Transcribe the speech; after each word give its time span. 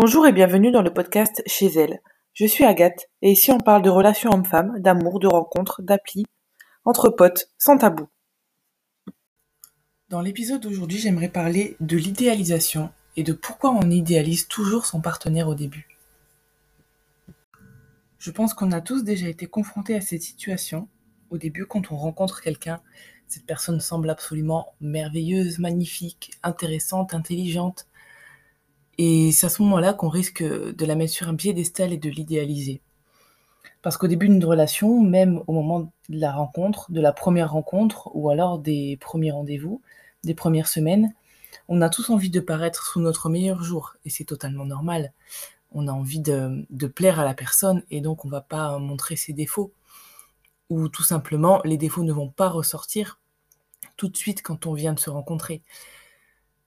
Bonjour 0.00 0.28
et 0.28 0.32
bienvenue 0.32 0.70
dans 0.70 0.82
le 0.82 0.94
podcast 0.94 1.42
Chez 1.44 1.72
elle. 1.76 2.00
Je 2.32 2.46
suis 2.46 2.64
Agathe 2.64 3.08
et 3.20 3.32
ici 3.32 3.50
on 3.50 3.58
parle 3.58 3.82
de 3.82 3.90
relations 3.90 4.30
hommes-femmes, 4.30 4.78
d'amour, 4.78 5.18
de 5.18 5.26
rencontres, 5.26 5.82
d'appli, 5.82 6.24
entre 6.84 7.10
potes, 7.10 7.50
sans 7.58 7.78
tabou. 7.78 8.06
Dans 10.08 10.20
l'épisode 10.20 10.60
d'aujourd'hui, 10.60 10.98
j'aimerais 10.98 11.28
parler 11.28 11.76
de 11.80 11.96
l'idéalisation 11.96 12.90
et 13.16 13.24
de 13.24 13.32
pourquoi 13.32 13.72
on 13.72 13.90
idéalise 13.90 14.46
toujours 14.46 14.86
son 14.86 15.00
partenaire 15.00 15.48
au 15.48 15.56
début. 15.56 15.88
Je 18.20 18.30
pense 18.30 18.54
qu'on 18.54 18.70
a 18.70 18.80
tous 18.80 19.02
déjà 19.02 19.26
été 19.26 19.48
confrontés 19.48 19.96
à 19.96 20.00
cette 20.00 20.22
situation. 20.22 20.86
Au 21.30 21.38
début, 21.38 21.66
quand 21.66 21.90
on 21.90 21.96
rencontre 21.96 22.40
quelqu'un, 22.40 22.80
cette 23.26 23.46
personne 23.46 23.80
semble 23.80 24.10
absolument 24.10 24.74
merveilleuse, 24.80 25.58
magnifique, 25.58 26.30
intéressante, 26.44 27.14
intelligente. 27.14 27.87
Et 28.98 29.30
c'est 29.32 29.46
à 29.46 29.48
ce 29.48 29.62
moment-là 29.62 29.94
qu'on 29.94 30.08
risque 30.08 30.42
de 30.42 30.84
la 30.84 30.96
mettre 30.96 31.12
sur 31.12 31.28
un 31.28 31.36
piédestal 31.36 31.92
et 31.92 31.98
de 31.98 32.10
l'idéaliser. 32.10 32.82
Parce 33.80 33.96
qu'au 33.96 34.08
début 34.08 34.28
d'une 34.28 34.44
relation, 34.44 35.00
même 35.00 35.42
au 35.46 35.52
moment 35.52 35.92
de 36.08 36.20
la 36.20 36.32
rencontre, 36.32 36.90
de 36.90 37.00
la 37.00 37.12
première 37.12 37.52
rencontre, 37.52 38.10
ou 38.14 38.30
alors 38.30 38.58
des 38.58 38.96
premiers 39.00 39.30
rendez-vous, 39.30 39.80
des 40.24 40.34
premières 40.34 40.66
semaines, 40.66 41.14
on 41.68 41.80
a 41.80 41.88
tous 41.88 42.10
envie 42.10 42.30
de 42.30 42.40
paraître 42.40 42.84
sous 42.86 43.00
notre 43.00 43.28
meilleur 43.28 43.62
jour, 43.62 43.94
et 44.04 44.10
c'est 44.10 44.24
totalement 44.24 44.64
normal. 44.64 45.12
On 45.70 45.86
a 45.86 45.92
envie 45.92 46.20
de, 46.20 46.66
de, 46.70 46.86
plaire 46.88 47.20
à 47.20 47.24
la 47.24 47.34
personne, 47.34 47.84
et 47.90 48.00
donc 48.00 48.24
on 48.24 48.28
va 48.28 48.40
pas 48.40 48.78
montrer 48.78 49.16
ses 49.16 49.32
défauts. 49.32 49.72
Ou 50.70 50.88
tout 50.88 51.02
simplement, 51.04 51.60
les 51.64 51.76
défauts 51.76 52.02
ne 52.02 52.12
vont 52.12 52.30
pas 52.30 52.48
ressortir 52.48 53.20
tout 53.96 54.08
de 54.08 54.16
suite 54.16 54.42
quand 54.42 54.66
on 54.66 54.72
vient 54.72 54.92
de 54.92 55.00
se 55.00 55.10
rencontrer. 55.10 55.62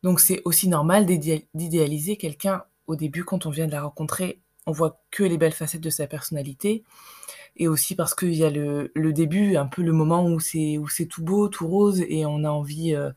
Donc 0.03 0.19
c'est 0.19 0.41
aussi 0.45 0.67
normal 0.67 1.05
d'idéaliser 1.05 2.17
quelqu'un 2.17 2.63
au 2.87 2.95
début 2.95 3.23
quand 3.23 3.45
on 3.45 3.49
vient 3.49 3.67
de 3.67 3.71
la 3.71 3.83
rencontrer. 3.83 4.41
On 4.65 4.71
voit 4.71 5.01
que 5.11 5.23
les 5.23 5.37
belles 5.37 5.53
facettes 5.53 5.81
de 5.81 5.89
sa 5.89 6.07
personnalité. 6.07 6.83
Et 7.57 7.67
aussi 7.67 7.95
parce 7.95 8.15
qu'il 8.15 8.33
y 8.33 8.43
a 8.43 8.49
le, 8.49 8.91
le, 8.95 9.13
début, 9.13 9.57
un 9.57 9.65
peu 9.65 9.81
le 9.81 9.91
moment 9.91 10.25
où 10.25 10.39
c'est 10.39 10.77
où 10.77 10.87
c'est 10.87 11.05
tout 11.05 11.23
beau, 11.23 11.49
tout 11.49 11.67
rose, 11.67 12.01
et 12.07 12.25
on 12.25 12.43
a 12.45 12.49
envie 12.49 12.95
euh, 12.95 13.11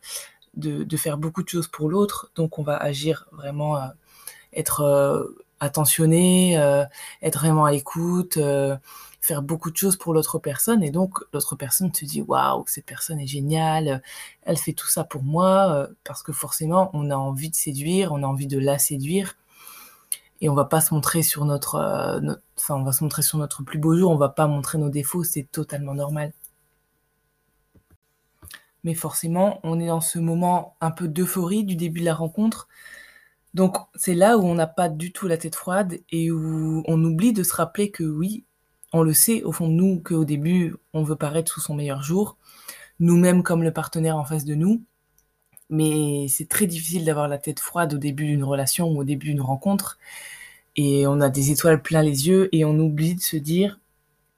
de, 0.55 0.83
de, 0.83 0.97
faire 0.97 1.17
beaucoup 1.17 1.41
de 1.41 1.47
choses 1.47 1.67
pour 1.67 1.89
l'autre. 1.89 2.31
Donc 2.35 2.59
on 2.59 2.63
va 2.63 2.75
agir 2.75 3.27
vraiment, 3.31 3.77
euh, 3.77 3.87
être 4.53 4.81
euh, 4.81 5.23
attentionné, 5.61 6.55
être 7.21 7.39
vraiment 7.39 7.65
à 7.65 7.71
l'écoute, 7.71 8.37
faire 9.25 9.41
beaucoup 9.41 9.71
de 9.71 9.77
choses 9.77 9.97
pour 9.97 10.13
l'autre 10.13 10.37
personne 10.39 10.83
et 10.83 10.91
donc 10.91 11.19
l'autre 11.33 11.55
personne 11.55 11.93
se 11.93 12.05
dit 12.05 12.21
waouh 12.21 12.63
cette 12.67 12.85
personne 12.85 13.19
est 13.19 13.27
géniale 13.27 14.01
elle 14.43 14.57
fait 14.57 14.73
tout 14.73 14.87
ça 14.87 15.03
pour 15.03 15.23
moi 15.23 15.71
euh, 15.73 15.87
parce 16.03 16.21
que 16.21 16.31
forcément 16.31 16.91
on 16.93 17.09
a 17.09 17.15
envie 17.15 17.49
de 17.49 17.55
séduire 17.55 18.11
on 18.11 18.21
a 18.21 18.27
envie 18.27 18.47
de 18.47 18.59
la 18.59 18.77
séduire 18.77 19.35
et 20.41 20.49
on 20.49 20.53
va 20.53 20.65
pas 20.65 20.81
se 20.81 20.93
montrer 20.93 21.23
sur 21.23 21.45
notre, 21.45 21.75
euh, 21.75 22.19
notre 22.19 22.41
enfin 22.57 22.75
on 22.75 22.83
va 22.83 22.91
se 22.91 23.03
montrer 23.03 23.21
sur 23.23 23.37
notre 23.37 23.63
plus 23.63 23.79
beau 23.79 23.97
jour 23.97 24.11
on 24.11 24.17
va 24.17 24.29
pas 24.29 24.47
montrer 24.47 24.77
nos 24.77 24.89
défauts 24.89 25.23
c'est 25.23 25.43
totalement 25.51 25.93
normal. 25.93 26.33
Mais 28.83 28.93
forcément 28.93 29.59
on 29.63 29.79
est 29.79 29.87
dans 29.87 30.01
ce 30.01 30.19
moment 30.19 30.75
un 30.81 30.91
peu 30.91 31.07
d'euphorie 31.07 31.63
du 31.63 31.75
début 31.75 32.01
de 32.01 32.05
la 32.05 32.13
rencontre. 32.13 32.67
Donc 33.53 33.77
c'est 33.95 34.15
là 34.15 34.37
où 34.37 34.43
on 34.43 34.55
n'a 34.55 34.67
pas 34.67 34.89
du 34.89 35.11
tout 35.13 35.27
la 35.27 35.37
tête 35.37 35.55
froide 35.55 35.99
et 36.11 36.29
où 36.31 36.83
on 36.87 37.03
oublie 37.03 37.33
de 37.33 37.43
se 37.43 37.55
rappeler 37.55 37.89
que 37.89 38.03
oui, 38.03 38.45
on 38.95 39.03
le 39.03 39.13
sait 39.13 39.43
au 39.43 39.51
fond 39.51 39.67
de 39.67 39.73
nous 39.73 39.99
qu'au 39.99 40.23
début, 40.23 40.73
on 40.93 41.03
veut 41.03 41.17
paraître 41.17 41.51
sous 41.51 41.59
son 41.59 41.75
meilleur 41.75 42.01
jour, 42.01 42.37
nous-mêmes 43.01 43.43
comme 43.43 43.61
le 43.61 43.73
partenaire 43.73 44.15
en 44.15 44.23
face 44.23 44.45
de 44.45 44.55
nous. 44.55 44.83
Mais 45.69 46.27
c'est 46.29 46.47
très 46.47 46.65
difficile 46.65 47.03
d'avoir 47.03 47.27
la 47.27 47.37
tête 47.37 47.59
froide 47.59 47.93
au 47.93 47.97
début 47.97 48.25
d'une 48.25 48.45
relation 48.45 48.89
ou 48.89 49.01
au 49.01 49.03
début 49.03 49.27
d'une 49.27 49.41
rencontre. 49.41 49.99
Et 50.77 51.05
on 51.07 51.19
a 51.19 51.29
des 51.29 51.51
étoiles 51.51 51.81
plein 51.81 52.03
les 52.03 52.29
yeux 52.29 52.47
et 52.53 52.63
on 52.63 52.79
oublie 52.79 53.15
de 53.15 53.21
se 53.21 53.35
dire, 53.35 53.81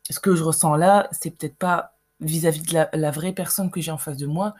ce 0.09 0.19
que 0.19 0.35
je 0.35 0.44
ressens 0.44 0.75
là, 0.75 1.08
c'est 1.11 1.31
peut-être 1.31 1.58
pas 1.58 1.95
vis-à-vis 2.19 2.62
-vis 2.62 2.69
de 2.69 2.74
la, 2.74 2.89
la, 2.94 3.12
vraie 3.12 3.34
personne 3.34 3.69
que 3.69 3.79
j'ai 3.81 3.91
en 3.91 4.00
face 4.00 4.18
de 4.18 4.25
moi. 4.25 4.56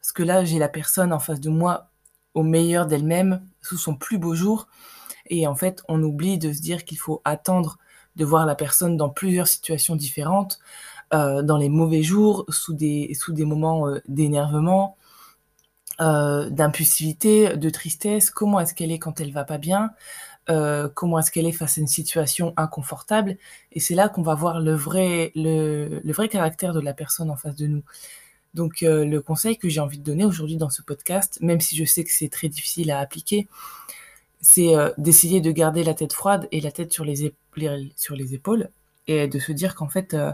Parce 0.00 0.12
que 0.12 0.22
là, 0.22 0.44
j'ai 0.44 0.58
la 0.58 0.68
personne 0.68 1.12
en 1.12 1.20
face 1.20 1.40
de 1.40 1.50
moi 1.50 1.90
au 2.34 2.42
meilleur 2.42 2.86
d'elle-même, 2.86 3.40
sous 3.62 3.78
son 3.78 3.96
plus 3.96 4.18
beau 4.18 4.34
jour. 4.34 4.68
Et 5.26 5.46
en 5.46 5.54
fait, 5.54 5.82
on 5.88 6.02
oublie 6.02 6.38
de 6.38 6.52
se 6.52 6.60
dire 6.60 6.84
qu'il 6.84 6.98
faut 6.98 7.22
attendre 7.24 7.78
de 8.18 8.24
voir 8.24 8.44
la 8.44 8.54
personne 8.54 8.96
dans 8.96 9.08
plusieurs 9.08 9.48
situations 9.48 9.96
différentes, 9.96 10.58
euh, 11.14 11.42
dans 11.42 11.56
les 11.56 11.70
mauvais 11.70 12.02
jours, 12.02 12.44
sous 12.50 12.74
des, 12.74 13.14
sous 13.14 13.32
des 13.32 13.46
moments 13.46 13.88
euh, 13.88 14.00
d'énervement, 14.08 14.96
euh, 16.00 16.50
d'impulsivité, 16.50 17.56
de 17.56 17.70
tristesse, 17.70 18.30
comment 18.30 18.60
est-ce 18.60 18.74
qu'elle 18.74 18.92
est 18.92 18.98
quand 18.98 19.20
elle 19.20 19.32
va 19.32 19.44
pas 19.44 19.58
bien, 19.58 19.90
comment 20.94 21.18
est-ce 21.18 21.30
qu'elle 21.30 21.46
est 21.46 21.52
face 21.52 21.76
à 21.76 21.82
une 21.82 21.86
situation 21.86 22.54
inconfortable, 22.56 23.36
et 23.72 23.80
c'est 23.80 23.94
là 23.94 24.08
qu'on 24.08 24.22
va 24.22 24.34
voir 24.34 24.60
le 24.60 24.72
vrai, 24.72 25.30
le, 25.34 26.00
le, 26.02 26.12
vrai 26.14 26.30
caractère 26.30 26.72
de 26.72 26.80
la 26.80 26.94
personne 26.94 27.30
en 27.30 27.36
face 27.36 27.54
de 27.54 27.66
nous. 27.66 27.82
Donc 28.54 28.78
le 28.80 29.18
conseil 29.18 29.58
que 29.58 29.68
j'ai 29.68 29.80
envie 29.80 29.98
de 29.98 30.04
donner 30.04 30.24
aujourd'hui 30.24 30.56
dans 30.56 30.70
ce 30.70 30.80
podcast, 30.80 31.38
même 31.42 31.60
si 31.60 31.76
je 31.76 31.84
sais 31.84 32.02
que 32.02 32.10
c'est 32.10 32.30
très 32.30 32.48
difficile 32.48 32.90
à 32.90 32.98
appliquer, 32.98 33.46
c'est 34.40 34.72
d'essayer 34.96 35.42
de 35.42 35.50
garder 35.50 35.84
la 35.84 35.92
tête 35.92 36.14
froide 36.14 36.48
et 36.50 36.62
la 36.62 36.72
tête 36.72 36.94
sur 36.94 37.04
les, 37.04 37.34
sur 37.96 38.14
les 38.16 38.34
épaules 38.34 38.70
et 39.06 39.26
de 39.28 39.38
se 39.38 39.52
dire 39.52 39.74
qu'en 39.74 39.88
fait, 39.88 40.14
euh, 40.14 40.32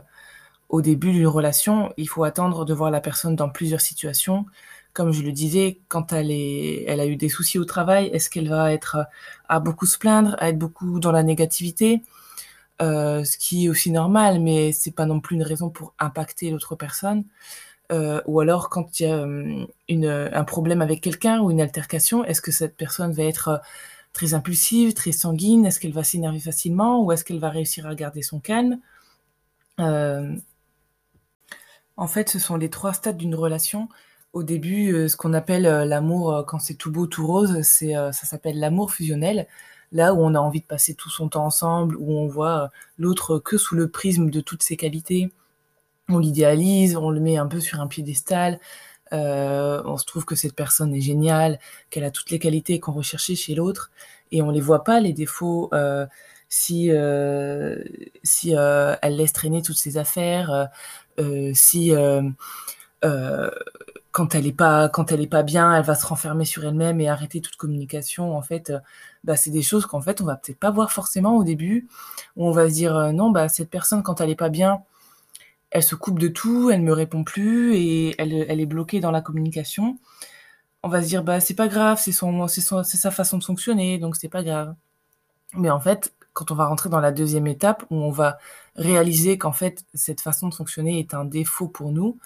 au 0.68 0.82
début 0.82 1.12
d'une 1.12 1.26
relation, 1.26 1.92
il 1.96 2.08
faut 2.08 2.24
attendre 2.24 2.64
de 2.64 2.74
voir 2.74 2.90
la 2.90 3.00
personne 3.00 3.36
dans 3.36 3.48
plusieurs 3.48 3.80
situations. 3.80 4.46
Comme 4.92 5.12
je 5.12 5.22
le 5.22 5.32
disais, 5.32 5.78
quand 5.88 6.12
elle, 6.12 6.30
est, 6.30 6.84
elle 6.86 7.00
a 7.00 7.06
eu 7.06 7.16
des 7.16 7.28
soucis 7.28 7.58
au 7.58 7.64
travail, 7.64 8.06
est-ce 8.12 8.30
qu'elle 8.30 8.48
va 8.48 8.72
être 8.72 9.06
à 9.48 9.60
beaucoup 9.60 9.86
se 9.86 9.98
plaindre, 9.98 10.36
à 10.38 10.48
être 10.48 10.58
beaucoup 10.58 11.00
dans 11.00 11.12
la 11.12 11.22
négativité? 11.22 12.02
Euh, 12.82 13.24
Ce 13.24 13.38
qui 13.38 13.66
est 13.66 13.68
aussi 13.68 13.90
normal, 13.90 14.40
mais 14.40 14.72
c'est 14.72 14.92
pas 14.94 15.06
non 15.06 15.20
plus 15.20 15.36
une 15.36 15.42
raison 15.42 15.70
pour 15.70 15.94
impacter 15.98 16.50
l'autre 16.50 16.76
personne. 16.76 17.24
Euh, 17.92 18.20
ou 18.26 18.40
alors 18.40 18.70
quand 18.70 18.98
il 18.98 19.02
y 19.04 19.06
a 19.10 19.26
une, 19.88 20.06
un 20.32 20.44
problème 20.44 20.80
avec 20.82 21.00
quelqu'un 21.00 21.40
ou 21.40 21.50
une 21.50 21.60
altercation, 21.60 22.24
est-ce 22.24 22.40
que 22.40 22.50
cette 22.50 22.76
personne 22.76 23.12
va 23.12 23.24
être 23.24 23.60
très 24.14 24.32
impulsive, 24.32 24.94
très 24.94 25.12
sanguine 25.12 25.66
Est-ce 25.66 25.78
qu'elle 25.78 25.92
va 25.92 26.04
s'énerver 26.04 26.40
facilement 26.40 27.02
ou 27.04 27.12
est-ce 27.12 27.24
qu'elle 27.24 27.40
va 27.40 27.50
réussir 27.50 27.86
à 27.86 27.94
garder 27.94 28.22
son 28.22 28.40
calme? 28.40 28.78
Euh... 29.80 30.34
En 31.96 32.08
fait, 32.08 32.28
ce 32.30 32.38
sont 32.38 32.56
les 32.56 32.70
trois 32.70 32.92
stades 32.94 33.18
d'une 33.18 33.34
relation. 33.34 33.88
Au 34.32 34.42
début, 34.42 34.92
euh, 34.92 35.06
ce 35.06 35.16
qu'on 35.16 35.32
appelle 35.32 35.66
euh, 35.66 35.84
l'amour 35.84 36.44
quand 36.46 36.58
c'est 36.58 36.74
tout 36.74 36.90
beau, 36.90 37.06
tout 37.06 37.26
rose, 37.26 37.62
ça 37.62 38.12
s'appelle 38.12 38.58
l'amour 38.58 38.92
fusionnel. 38.92 39.46
Là 39.92 40.12
où 40.14 40.18
on 40.18 40.34
a 40.34 40.40
envie 40.40 40.60
de 40.60 40.66
passer 40.66 40.94
tout 40.94 41.10
son 41.10 41.28
temps 41.28 41.44
ensemble, 41.44 41.96
où 41.96 42.12
on 42.12 42.26
voit 42.26 42.70
l'autre 42.98 43.38
que 43.38 43.56
sous 43.58 43.76
le 43.76 43.88
prisme 43.88 44.30
de 44.30 44.40
toutes 44.40 44.64
ses 44.64 44.76
qualités. 44.76 45.32
On 46.08 46.18
l'idéalise, 46.18 46.96
on 46.96 47.10
le 47.10 47.20
met 47.20 47.36
un 47.36 47.46
peu 47.46 47.60
sur 47.60 47.80
un 47.80 47.86
piédestal, 47.86 48.58
euh, 49.14 49.82
on 49.84 49.96
se 49.96 50.04
trouve 50.04 50.24
que 50.24 50.34
cette 50.34 50.54
personne 50.54 50.94
est 50.94 51.00
géniale, 51.00 51.58
qu'elle 51.90 52.04
a 52.04 52.10
toutes 52.10 52.30
les 52.30 52.38
qualités 52.38 52.80
qu'on 52.80 52.92
recherchait 52.92 53.36
chez 53.36 53.54
l'autre, 53.54 53.90
et 54.32 54.42
on 54.42 54.50
les 54.50 54.60
voit 54.60 54.84
pas 54.84 55.00
les 55.00 55.12
défauts 55.12 55.70
euh, 55.72 56.06
si 56.48 56.90
euh, 56.90 57.82
si 58.22 58.50
elle 58.52 59.16
laisse 59.16 59.32
traîner 59.32 59.62
toutes 59.62 59.76
ses 59.76 59.96
affaires, 59.96 60.68
si 61.54 61.92
quand 64.12 64.34
elle 64.34 64.46
est 64.46 64.52
pas 64.52 64.88
quand 64.88 65.12
elle 65.12 65.20
est 65.20 65.26
pas 65.26 65.42
bien, 65.42 65.74
elle 65.76 65.84
va 65.84 65.94
se 65.94 66.06
renfermer 66.06 66.44
sur 66.44 66.64
elle-même 66.64 67.00
et 67.00 67.08
arrêter 67.08 67.40
toute 67.40 67.56
communication. 67.56 68.36
En 68.36 68.42
fait, 68.42 68.72
bah, 69.24 69.36
c'est 69.36 69.50
des 69.50 69.62
choses 69.62 69.86
qu'en 69.86 70.00
fait 70.00 70.20
on 70.20 70.24
va 70.24 70.36
peut-être 70.36 70.58
pas 70.58 70.70
voir 70.70 70.92
forcément 70.92 71.36
au 71.36 71.44
début, 71.44 71.88
où 72.36 72.46
on 72.48 72.52
va 72.52 72.68
se 72.68 72.74
dire 72.74 73.12
non 73.12 73.30
bah 73.30 73.48
cette 73.48 73.70
personne 73.70 74.02
quand 74.02 74.20
elle 74.20 74.30
est 74.30 74.36
pas 74.36 74.50
bien 74.50 74.82
elle 75.74 75.82
se 75.82 75.96
coupe 75.96 76.20
de 76.20 76.28
tout, 76.28 76.70
elle 76.70 76.82
me 76.82 76.92
répond 76.92 77.24
plus 77.24 77.76
et 77.76 78.14
elle, 78.18 78.60
est 78.60 78.66
bloquée 78.66 79.00
dans 79.00 79.10
la 79.10 79.20
communication. 79.20 79.98
On 80.84 80.88
va 80.88 81.02
se 81.02 81.08
dire 81.08 81.24
bah 81.24 81.40
c'est 81.40 81.54
pas 81.54 81.68
grave, 81.68 82.00
c'est 82.00 82.12
son, 82.12 82.46
sa 82.48 83.10
façon 83.10 83.38
de 83.38 83.44
fonctionner, 83.44 83.98
donc 83.98 84.16
c'est 84.16 84.28
pas 84.28 84.44
grave. 84.44 84.74
Mais 85.54 85.70
en 85.70 85.80
fait, 85.80 86.14
quand 86.32 86.50
on 86.52 86.54
va 86.54 86.66
rentrer 86.66 86.90
dans 86.90 87.00
la 87.00 87.12
deuxième 87.12 87.46
étape 87.48 87.84
où 87.90 87.96
on 87.96 88.10
va 88.10 88.38
réaliser 88.76 89.38
qu'en 89.38 89.52
fait 89.52 89.84
cette 89.94 90.20
façon 90.20 90.48
de 90.48 90.54
fonctionner 90.54 91.00
est 91.00 91.14
un 91.14 91.24
défaut 91.24 91.68
pour 91.68 91.92
nous, 91.92 92.18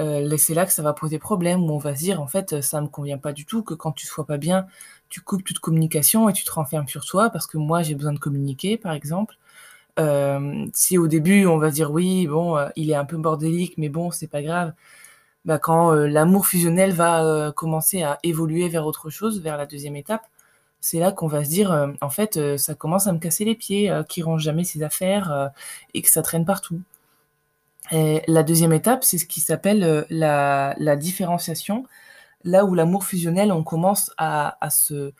euh, 0.00 0.36
c'est 0.38 0.54
là 0.54 0.66
que 0.66 0.72
ça 0.72 0.82
va 0.82 0.92
poser 0.92 1.18
problème 1.18 1.64
où 1.64 1.72
on 1.72 1.78
va 1.78 1.96
se 1.96 2.00
dire 2.00 2.20
en 2.22 2.28
fait 2.28 2.60
ça 2.62 2.80
me 2.80 2.88
convient 2.88 3.18
pas 3.18 3.32
du 3.32 3.44
tout 3.46 3.62
que 3.64 3.74
quand 3.74 3.92
tu 3.92 4.06
sois 4.06 4.26
pas 4.26 4.38
bien, 4.38 4.66
tu 5.08 5.20
coupes 5.20 5.44
toute 5.44 5.58
communication 5.60 6.28
et 6.28 6.32
tu 6.32 6.44
te 6.44 6.52
renfermes 6.52 6.88
sur 6.88 7.04
toi 7.04 7.30
parce 7.30 7.46
que 7.48 7.58
moi 7.58 7.82
j'ai 7.82 7.96
besoin 7.96 8.12
de 8.12 8.20
communiquer 8.20 8.76
par 8.78 8.92
exemple. 8.92 9.36
Euh, 9.98 10.66
si 10.74 10.96
au 10.96 11.08
début 11.08 11.46
on 11.46 11.58
va 11.58 11.70
dire 11.70 11.90
oui, 11.90 12.26
bon, 12.26 12.56
euh, 12.56 12.68
il 12.76 12.90
est 12.90 12.94
un 12.94 13.04
peu 13.04 13.16
bordélique, 13.16 13.74
mais 13.78 13.88
bon, 13.88 14.10
c'est 14.10 14.28
pas 14.28 14.42
grave. 14.42 14.72
Bah, 15.44 15.58
quand 15.58 15.92
euh, 15.94 16.06
l'amour 16.08 16.46
fusionnel 16.46 16.92
va 16.92 17.52
commencer 17.56 18.02
à 18.02 18.18
évoluer 18.22 18.68
vers 18.68 18.86
autre 18.86 19.10
chose, 19.10 19.40
vers 19.42 19.56
la 19.56 19.66
deuxième 19.66 19.96
étape, 19.96 20.26
c'est 20.80 21.00
là 21.00 21.12
qu'on 21.12 21.28
va 21.28 21.44
se 21.44 21.50
dire, 21.50 21.88
en 22.00 22.10
fait, 22.10 22.56
ça 22.58 22.74
commence 22.74 23.06
à 23.08 23.12
me 23.12 23.18
casser 23.18 23.44
les 23.44 23.56
pieds, 23.56 23.92
qu'il 24.08 24.24
range 24.24 24.42
jamais 24.42 24.64
ses 24.64 24.82
affaires 24.84 25.50
et 25.94 26.02
que 26.02 26.10
ça 26.10 26.22
traîne 26.22 26.44
partout. 26.44 26.80
La 27.92 28.42
deuxième 28.44 28.72
étape, 28.72 29.04
c'est 29.04 29.18
ce 29.18 29.26
qui 29.26 29.40
s'appelle 29.40 30.06
la, 30.10 30.96
différenciation, 30.96 31.84
là 32.44 32.64
où 32.64 32.74
l'amour 32.74 33.04
fusionnel, 33.04 33.52
on 33.52 33.64
commence 33.64 34.12
à 34.18 34.56
se 34.70 35.12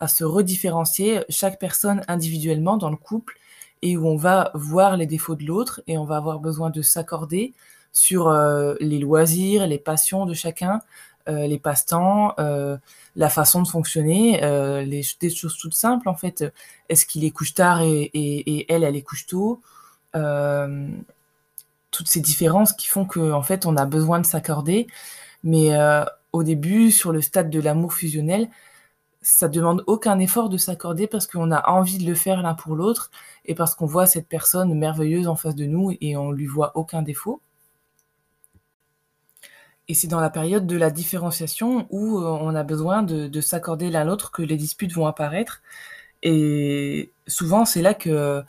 à 0.00 0.08
se 0.08 0.24
redifférencier 0.24 1.24
chaque 1.28 1.58
personne 1.58 2.02
individuellement 2.08 2.78
dans 2.78 2.90
le 2.90 2.96
couple 2.96 3.38
et 3.82 3.96
où 3.96 4.06
on 4.06 4.16
va 4.16 4.50
voir 4.54 4.96
les 4.96 5.06
défauts 5.06 5.34
de 5.34 5.44
l'autre 5.44 5.82
et 5.86 5.96
on 5.98 6.04
va 6.04 6.16
avoir 6.16 6.38
besoin 6.40 6.70
de 6.70 6.82
s'accorder 6.82 7.54
sur 7.92 8.28
euh, 8.28 8.74
les 8.80 8.98
loisirs, 8.98 9.66
les 9.66 9.78
passions 9.78 10.26
de 10.26 10.34
chacun, 10.34 10.80
euh, 11.28 11.46
les 11.46 11.58
passe-temps, 11.58 12.34
euh, 12.38 12.76
la 13.16 13.28
façon 13.28 13.62
de 13.62 13.68
fonctionner, 13.68 14.40
des 14.86 15.30
choses 15.30 15.56
toutes 15.56 15.74
simples 15.74 16.08
en 16.08 16.14
fait. 16.14 16.44
Est-ce 16.88 17.06
qu'il 17.06 17.24
est 17.24 17.30
couche 17.30 17.54
tard 17.54 17.82
et, 17.82 18.66
elle, 18.68 18.84
elle 18.84 18.96
est 18.96 19.02
couche 19.02 19.26
tôt? 19.26 19.60
Toutes 21.90 22.08
ces 22.08 22.20
différences 22.20 22.72
qui 22.72 22.86
font 22.86 23.04
qu'en 23.04 23.32
en 23.32 23.42
fait 23.42 23.66
on 23.66 23.76
a 23.76 23.84
besoin 23.84 24.20
de 24.20 24.26
s'accorder. 24.26 24.86
Mais 25.42 25.70
au 26.32 26.42
début, 26.44 26.90
sur 26.92 27.12
le 27.12 27.20
stade 27.20 27.50
de 27.50 27.60
l'amour 27.60 27.94
fusionnel, 27.94 28.48
ça 29.22 29.48
demande 29.48 29.84
aucun 29.86 30.18
effort 30.18 30.48
de 30.48 30.56
s'accorder 30.56 31.06
parce 31.06 31.26
qu'on 31.26 31.50
a 31.50 31.68
envie 31.70 31.98
de 31.98 32.06
le 32.06 32.14
faire 32.14 32.42
l'un 32.42 32.54
pour 32.54 32.74
l'autre 32.74 33.10
et 33.44 33.54
parce 33.54 33.74
qu'on 33.74 33.86
voit 33.86 34.06
cette 34.06 34.28
personne 34.28 34.72
merveilleuse 34.74 35.28
en 35.28 35.36
face 35.36 35.54
de 35.54 35.66
nous 35.66 35.96
et 36.00 36.16
on 36.16 36.32
lui 36.32 36.46
voit 36.46 36.76
aucun 36.76 37.02
défaut. 37.02 37.40
Et 39.88 39.94
c'est 39.94 40.06
dans 40.06 40.20
la 40.20 40.30
période 40.30 40.66
de 40.66 40.76
la 40.76 40.90
différenciation 40.90 41.86
où 41.90 42.18
euh, 42.18 42.22
on 42.22 42.54
a 42.54 42.62
besoin 42.62 43.02
de, 43.02 43.40
s'accorder 43.40 43.90
l'un 43.90 44.04
l'autre 44.04 44.30
que 44.30 44.42
les 44.42 44.56
disputes 44.56 44.92
vont 44.92 45.06
apparaître. 45.06 45.62
Et 46.22 47.10
souvent, 47.26 47.64
c'est 47.64 47.82
là 47.82 47.94
que 47.94 48.42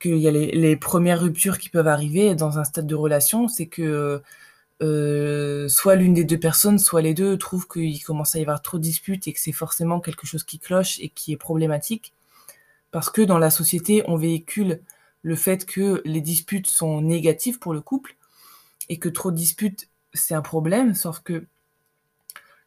qu'il 0.00 0.18
y 0.18 0.28
a 0.28 0.30
les, 0.30 0.52
les, 0.52 0.76
premières 0.76 1.20
ruptures 1.20 1.58
qui 1.58 1.70
peuvent 1.70 1.88
arriver 1.88 2.34
dans 2.34 2.58
un 2.58 2.64
stade 2.64 2.86
de 2.86 2.94
relation, 2.94 3.48
c'est 3.48 3.66
que 3.66 4.22
euh, 4.82 5.68
soit 5.68 5.94
l'une 5.96 6.14
des 6.14 6.24
deux 6.24 6.38
personnes, 6.38 6.78
soit 6.78 7.02
les 7.02 7.14
deux 7.14 7.38
trouvent 7.38 7.66
qu'il 7.66 8.02
commence 8.02 8.36
à 8.36 8.38
y 8.38 8.42
avoir 8.42 8.60
trop 8.60 8.78
de 8.78 8.82
disputes 8.82 9.26
et 9.26 9.32
que 9.32 9.40
c'est 9.40 9.52
forcément 9.52 10.00
quelque 10.00 10.26
chose 10.26 10.44
qui 10.44 10.58
cloche 10.58 10.98
et 11.00 11.08
qui 11.08 11.32
est 11.32 11.36
problématique. 11.36 12.12
Parce 12.90 13.10
que 13.10 13.22
dans 13.22 13.38
la 13.38 13.50
société, 13.50 14.02
on 14.06 14.16
véhicule 14.16 14.80
le 15.22 15.36
fait 15.36 15.66
que 15.66 16.02
les 16.04 16.20
disputes 16.20 16.66
sont 16.66 17.00
négatives 17.00 17.58
pour 17.58 17.72
le 17.72 17.80
couple 17.80 18.16
et 18.88 18.98
que 18.98 19.08
trop 19.08 19.30
de 19.30 19.36
disputes, 19.36 19.88
c'est 20.14 20.34
un 20.34 20.42
problème, 20.42 20.94
sauf 20.94 21.20
que 21.20 21.46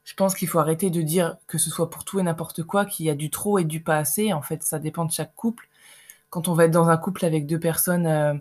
je 0.03 0.15
pense 0.15 0.33
qu'il 0.33 0.47
faut 0.47 0.59
arrêter 0.59 0.89
de 0.89 1.01
dire 1.01 1.37
que 1.47 1.57
ce 1.59 1.69
soit 1.69 1.89
pour 1.89 2.03
tout 2.03 2.19
et 2.19 2.23
n'importe 2.23 2.63
quoi, 2.63 2.85
qu'il 2.85 3.05
y 3.05 3.09
a 3.11 3.15
du 3.15 3.29
trop 3.29 3.59
et 3.59 3.63
du 3.63 3.81
pas 3.81 3.97
assez. 3.97 4.33
En 4.33 4.41
fait, 4.41 4.63
ça 4.63 4.79
dépend 4.79 5.05
de 5.05 5.11
chaque 5.11 5.35
couple. 5.35 5.69
Quand 6.31 6.47
on 6.47 6.53
va 6.53 6.65
être 6.65 6.71
dans 6.71 6.89
un 6.89 6.97
couple 6.97 7.25
avec 7.25 7.45
deux 7.45 7.59
personnes 7.59 8.07
euh, 8.07 8.33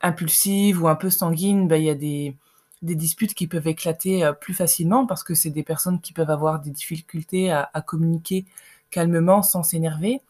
impulsives 0.00 0.82
ou 0.82 0.88
un 0.88 0.96
peu 0.96 1.10
sanguines, 1.10 1.68
ben, 1.68 1.76
il 1.76 1.84
y 1.84 1.90
a 1.90 1.94
des, 1.94 2.36
des 2.82 2.94
disputes 2.94 3.34
qui 3.34 3.46
peuvent 3.46 3.66
éclater 3.66 4.24
euh, 4.24 4.32
plus 4.32 4.54
facilement 4.54 5.06
parce 5.06 5.24
que 5.24 5.34
c'est 5.34 5.50
des 5.50 5.62
personnes 5.62 6.00
qui 6.00 6.12
peuvent 6.12 6.30
avoir 6.30 6.60
des 6.60 6.70
difficultés 6.70 7.50
à, 7.50 7.68
communiquer 7.86 8.44
calmement 8.90 9.42
sans 9.42 9.62
s'énerver. 9.62 10.20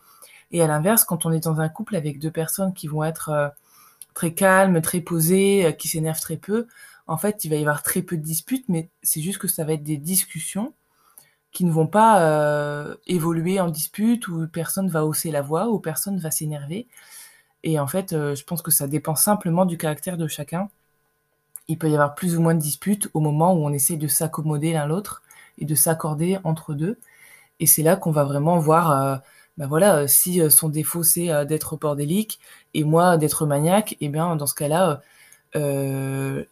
Et 0.52 0.62
à 0.62 0.66
l'inverse, 0.66 1.04
quand 1.04 1.26
on 1.26 1.32
est 1.32 1.44
dans 1.44 1.60
un 1.60 1.69
couple 1.69 1.96
avec 1.96 2.19
deux 2.19 2.31
personnes 2.31 2.72
qui 2.72 2.87
vont 2.87 3.04
être 3.04 3.31
euh, 3.31 3.48
très 4.14 4.32
calmes, 4.32 4.81
très 4.81 5.00
posées, 5.00 5.66
euh, 5.66 5.72
qui 5.72 5.88
s'énervent 5.88 6.20
très 6.20 6.37
peu, 6.37 6.66
en 7.08 7.16
fait, 7.16 7.44
il 7.44 7.50
va 7.50 7.56
y 7.56 7.60
avoir 7.60 7.82
très 7.82 8.02
peu 8.02 8.16
de 8.16 8.22
disputes, 8.22 8.69
mais 8.69 8.90
c'est 9.02 9.20
juste 9.20 9.38
que 9.38 9.49
ça 9.49 9.64
va 9.64 9.75
être 9.75 9.84
des 9.84 9.96
discussions 9.96 10.75
qui 11.52 11.64
ne 11.64 11.70
vont 11.70 11.87
pas 11.87 12.96
évoluer 13.06 13.60
en 13.60 13.69
dispute 13.70 14.28
où 14.28 14.46
personne 14.49 14.88
va 14.90 15.06
hausser 15.06 15.31
la 15.31 15.40
voix, 15.40 15.70
où 15.70 15.78
personne 15.78 16.19
va 16.19 16.31
s'énerver. 16.31 16.87
Et 17.62 17.81
en 17.81 17.87
fait, 17.87 18.10
je 18.10 18.44
pense 18.44 18.60
que 18.60 18.70
ça 18.70 18.88
dépend 18.88 19.14
simplement 19.14 19.64
du 19.64 19.78
caractère 19.78 20.19
de 20.19 20.28
chacun 20.28 20.69
il 21.68 21.78
peut 21.78 21.90
y 21.90 21.94
avoir 21.94 22.14
plus 22.14 22.36
ou 22.36 22.40
moins 22.42 22.54
de 22.54 22.60
disputes 22.60 23.08
au 23.14 23.20
moment 23.20 23.54
où 23.54 23.64
on 23.66 23.72
essaie 23.72 23.96
de 23.96 24.08
s'accommoder 24.08 24.72
l'un 24.72 24.86
l'autre 24.86 25.22
et 25.58 25.64
de 25.64 25.74
s'accorder 25.74 26.38
entre 26.44 26.74
deux. 26.74 26.98
Et 27.60 27.66
c'est 27.66 27.82
là 27.82 27.96
qu'on 27.96 28.10
va 28.10 28.24
vraiment 28.24 28.58
voir, 28.58 29.22
ben 29.58 29.66
voilà, 29.66 29.96
euh, 29.96 30.06
si 30.06 30.40
euh, 30.40 30.50
son 30.50 30.68
défaut 30.68 31.02
c'est 31.02 31.46
d'être 31.46 31.76
bordélique 31.76 32.38
et 32.74 32.84
moi 32.84 33.16
d'être 33.16 33.46
maniaque, 33.46 33.92
et 33.94 34.06
eh 34.06 34.08
bien 34.08 34.36
dans 34.36 34.46
ce 34.46 34.54
cas-là, 34.54 35.00
je 35.54 36.44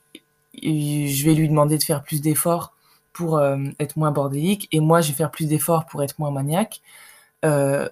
vais 1.24 1.34
lui 1.34 1.48
demander 1.48 1.78
de 1.78 1.82
faire 1.82 2.02
plus 2.02 2.20
d'efforts 2.22 2.74
pour 3.12 3.40
être 3.78 3.96
moins 3.96 4.10
bordélique 4.10 4.68
et 4.72 4.80
moi 4.80 5.00
je 5.00 5.08
vais 5.08 5.14
faire 5.14 5.30
plus 5.30 5.46
d'efforts 5.46 5.86
pour 5.86 6.02
être 6.02 6.18
moins 6.18 6.30
maniaque. 6.30 6.80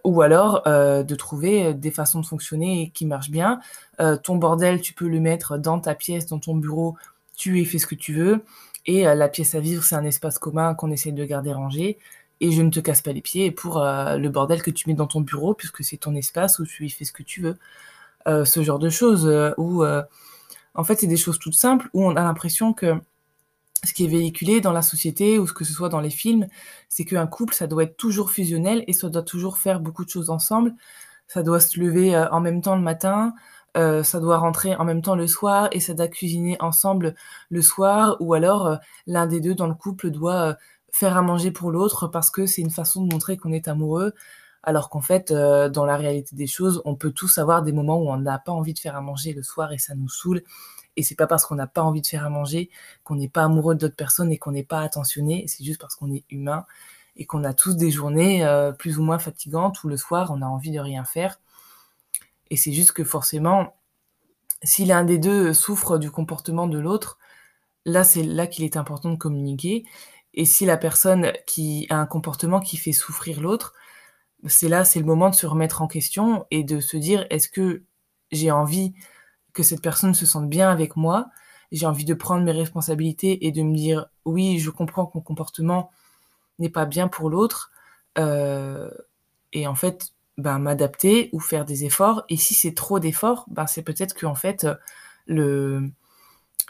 ou 0.05 0.23
alors 0.23 0.63
de 0.65 1.15
trouver 1.15 1.75
des 1.75 1.91
façons 1.91 2.21
de 2.21 2.27
fonctionner 2.27 2.91
qui 2.95 3.07
marchent 3.07 3.31
bien. 3.31 3.61
ton 4.23 4.37
bordel, 4.37 4.81
tu 4.81 4.95
peux 4.95 5.09
le 5.09 5.21
mettre 5.21 5.59
dans 5.59 5.79
ta 5.81 5.95
pièce, 5.95 6.27
dans 6.27 6.39
ton 6.39 6.57
bureau 6.57 6.97
tu 7.43 7.61
y 7.61 7.65
fais 7.65 7.79
ce 7.79 7.87
que 7.89 7.97
tu 7.97 8.15
veux. 8.15 8.45
Et 8.87 9.07
euh, 9.07 9.15
la 9.15 9.29
pièce 9.29 9.55
à 9.55 9.61
vivre, 9.61 9.83
c'est 9.83 9.97
un 9.97 10.05
espace 10.05 10.39
commun 10.39 10.75
qu'on 10.75 10.91
essaie 10.93 11.13
de 11.13 11.25
garder 11.25 11.53
rangé. 11.53 11.99
Et 12.41 12.53
je 12.53 12.63
ne 12.63 12.71
te 12.71 12.81
casse 12.81 13.03
pas 13.03 13.13
les 13.13 13.21
pieds 13.21 13.51
pour 13.51 13.83
euh, 13.83 14.17
le 14.17 14.29
bordel 14.29 14.63
que 14.63 14.71
tu 14.71 14.89
mets 14.89 14.95
dans 14.95 15.07
ton 15.07 15.21
bureau, 15.21 15.55
puisque 15.55 15.83
c'est 15.85 15.97
ton 15.97 16.15
espace 16.15 16.59
où 16.61 16.67
tu 16.67 16.87
y 16.87 16.91
fais 16.91 17.05
ce 17.05 17.13
que 17.13 17.23
tu 17.23 17.41
veux. 17.41 17.57
Euh, 18.29 18.45
ce 18.45 18.63
genre 18.63 18.79
de 18.79 18.91
choses 18.91 19.27
où, 19.59 19.85
en 20.75 20.85
fait, 20.85 21.01
c'est 21.01 21.07
des 21.09 21.17
choses 21.17 21.39
toutes 21.39 21.55
simples 21.55 21.89
où 21.93 22.05
on 22.05 22.17
a 22.17 22.23
l'impression 22.23 22.73
que 22.73 22.95
ce 23.85 23.93
qui 23.93 24.05
est 24.05 24.09
véhiculé 24.09 24.61
dans 24.61 24.73
la 24.73 24.83
société 24.83 25.41
ou 25.41 25.47
ce 25.49 25.53
que 25.53 25.65
ce 25.65 25.73
soit 25.73 25.89
dans 25.89 26.01
les 26.01 26.11
films, 26.11 26.47
c'est 26.89 27.05
qu'un 27.05 27.27
couple, 27.27 27.55
ça 27.55 27.67
doit 27.67 27.83
être 27.83 27.97
toujours 27.97 28.31
fusionnel 28.31 28.85
et 28.87 28.93
ça 28.93 29.09
doit 29.09 29.23
toujours 29.23 29.59
faire 29.59 29.81
beaucoup 29.81 30.05
de 30.05 30.11
choses 30.11 30.31
ensemble. 30.31 30.75
Ça 31.27 31.43
doit 31.43 31.61
se 31.61 31.81
lever 31.81 32.17
en 32.31 32.41
même 32.41 32.63
temps 32.63 32.77
le 32.77 32.83
matin, 32.83 33.35
euh, 33.77 34.03
ça 34.03 34.21
doit 34.21 34.37
rentrer 34.37 34.77
en 34.77 34.85
même 34.85 35.01
temps 35.01 35.15
le 35.15 35.27
soir 35.27 35.69
et 35.73 35.81
ça 35.81 35.95
doit 35.95 36.09
cuisiner 36.09 36.61
ensemble 36.61 37.15
le 37.49 37.63
soir 37.63 38.17
ou 38.21 38.35
alors 38.35 38.67
euh, 38.67 38.77
l'un 39.07 39.27
des 39.27 39.41
deux 39.41 39.55
dans 39.55 39.67
le 39.67 39.75
couple 39.75 40.11
doit 40.11 40.49
euh, 40.51 40.55
faire 40.91 41.17
à 41.17 41.23
manger 41.23 41.51
pour 41.51 41.71
l'autre 41.71 42.07
parce 42.07 42.31
que 42.31 42.45
c'est 42.45 42.61
une 42.61 42.71
façon 42.71 43.03
de 43.03 43.13
montrer 43.13 43.39
qu'on 43.39 43.53
est 43.53 43.69
amoureux. 43.69 44.13
Alors 44.63 44.91
qu'en 44.91 45.01
fait 45.01 45.33
dans 45.33 45.85
la 45.85 45.97
réalité 45.97 46.37
des 46.37 46.47
choses 46.47 46.83
on 46.85 46.95
peut 46.95 47.11
tous 47.11 47.39
avoir 47.39 47.63
des 47.63 47.73
moments 47.73 47.99
où 47.99 48.11
on 48.11 48.17
n'a 48.19 48.39
pas 48.39 48.53
envie 48.53 48.75
de 48.75 48.79
faire 48.79 48.95
à 48.97 49.01
manger 49.01 49.33
le 49.33 49.43
soir 49.43 49.73
et 49.73 49.79
ça 49.79 49.95
nous 49.95 50.09
saoule. 50.09 50.43
Et 50.97 51.03
c'est 51.03 51.17
pas 51.17 51.27
parce 51.27 51.47
qu'on 51.47 51.57
n'a 51.57 51.67
pas 51.67 51.83
envie 51.83 52.03
de 52.03 52.07
faire 52.07 52.25
à 52.27 52.31
manger 52.31 52.71
qu'on 53.05 53.17
n'est 53.17 53.29
pas 53.29 53.45
amoureux 53.45 53.75
d'autres 53.75 53.97
personnes 53.97 54.31
et 54.31 54.39
qu'on 54.39 54.53
n'est 54.53 54.63
pas 54.63 54.81
attentionné. 54.83 55.47
C'est 55.49 55.65
juste 55.65 55.81
parce 55.81 55.97
qu'on 55.97 56.13
est 56.13 56.25
humain 56.31 56.65
et 57.17 57.27
qu'on 57.27 57.45
a 57.45 57.55
tous 57.55 57.77
des 57.77 57.91
journées 57.91 58.47
plus 58.79 58.99
ou 58.99 59.03
moins 59.03 59.19
fatigantes 59.19 59.83
où 59.83 59.89
le 59.89 59.97
soir 59.97 60.31
on 60.31 60.43
a 60.43 60.47
envie 60.47 60.71
de 60.71 60.79
rien 60.81 61.05
faire 61.05 61.39
et 62.53 62.57
c'est 62.57 62.73
juste 62.73 62.93
que 62.93 63.03
forcément, 63.03 63.77
si 64.63 64.85
l'un 64.85 65.05
des 65.05 65.17
deux 65.17 65.55
souffre 65.55 65.97
du 65.97 66.11
comportement 66.11 66.67
de 66.67 66.79
l'autre, 66.79 67.19
là, 67.87 68.05
c'est 68.05 68.23
là 68.23 68.47
qu'il 68.47 68.63
est 68.67 68.77
important 68.77 69.09
de 69.09 69.17
communiquer. 69.17 69.87
Et 70.35 70.45
si 70.45 70.67
la 70.67 70.77
personne 70.77 71.33
qui 71.47 71.87
a 71.89 71.97
un 71.97 72.05
comportement 72.05 72.61
qui 72.61 72.77
fait 72.77 72.93
souffrir 72.93 73.41
l'autre, 73.41 73.73
c'est 74.45 74.69
là, 74.69 74.85
c'est 74.85 74.99
le 74.99 75.07
moment 75.07 75.31
de 75.31 75.35
se 75.35 75.47
remettre 75.47 75.81
en 75.81 75.87
question 75.87 76.45
et 76.51 76.63
de 76.63 76.79
se 76.81 76.99
dire, 76.99 77.27
est-ce 77.31 77.49
que 77.49 77.85
j'ai 78.33 78.51
envie 78.51 78.93
que 79.55 79.63
cette 79.63 79.81
personne 79.81 80.13
se 80.13 80.27
sente 80.27 80.51
bien 80.51 80.69
avec 80.69 80.95
moi? 80.95 81.31
J'ai 81.71 81.87
envie 81.87 82.05
de 82.05 82.13
prendre 82.13 82.45
mes 82.45 82.53
responsabilités 82.53 83.47
et 83.47 83.51
de 83.51 83.63
me 83.63 83.75
dire, 83.75 84.11
oui, 84.27 84.59
je 84.59 84.69
comprends 84.69 85.07
que 85.07 85.17
mon 85.17 85.23
comportement 85.23 85.91
n'est 86.59 86.69
pas 86.69 86.85
bien 86.85 87.09
pour 87.09 87.31
l'autre. 87.31 87.73
Euh, 88.19 88.91
et 89.55 89.67
en 89.67 89.75
fait, 89.75 90.13
ben, 90.39 90.59
m'adapter 90.59 91.31
ou 91.33 91.41
faire 91.41 91.65
des 91.65 91.85
efforts. 91.85 92.25
Et 92.29 92.37
si 92.37 92.55
c'est 92.55 92.75
trop 92.75 92.99
d'efforts, 92.99 93.47
ben, 93.51 93.67
c'est 93.67 93.83
peut-être 93.83 94.15
que 94.15 94.27
en 94.27 94.35
fait, 94.35 94.67
le, 95.27 95.91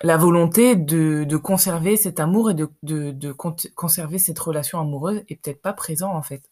la 0.02 0.16
volonté 0.16 0.76
de, 0.76 1.25
de 1.25 1.37
conserver 1.37 1.97
cet 1.97 2.21
amour 2.21 2.50
et 2.50 2.54
de, 2.54 2.69
de, 2.83 3.12
de 3.12 3.33
conserver 3.33 4.19
cette 4.19 4.38
relation 4.38 4.81
amoureuse 4.81 5.23
est 5.28 5.37
peut-être 5.37 5.62
pas 5.62 5.73
présent 5.73 6.12
en 6.12 6.23
fait. 6.23 6.42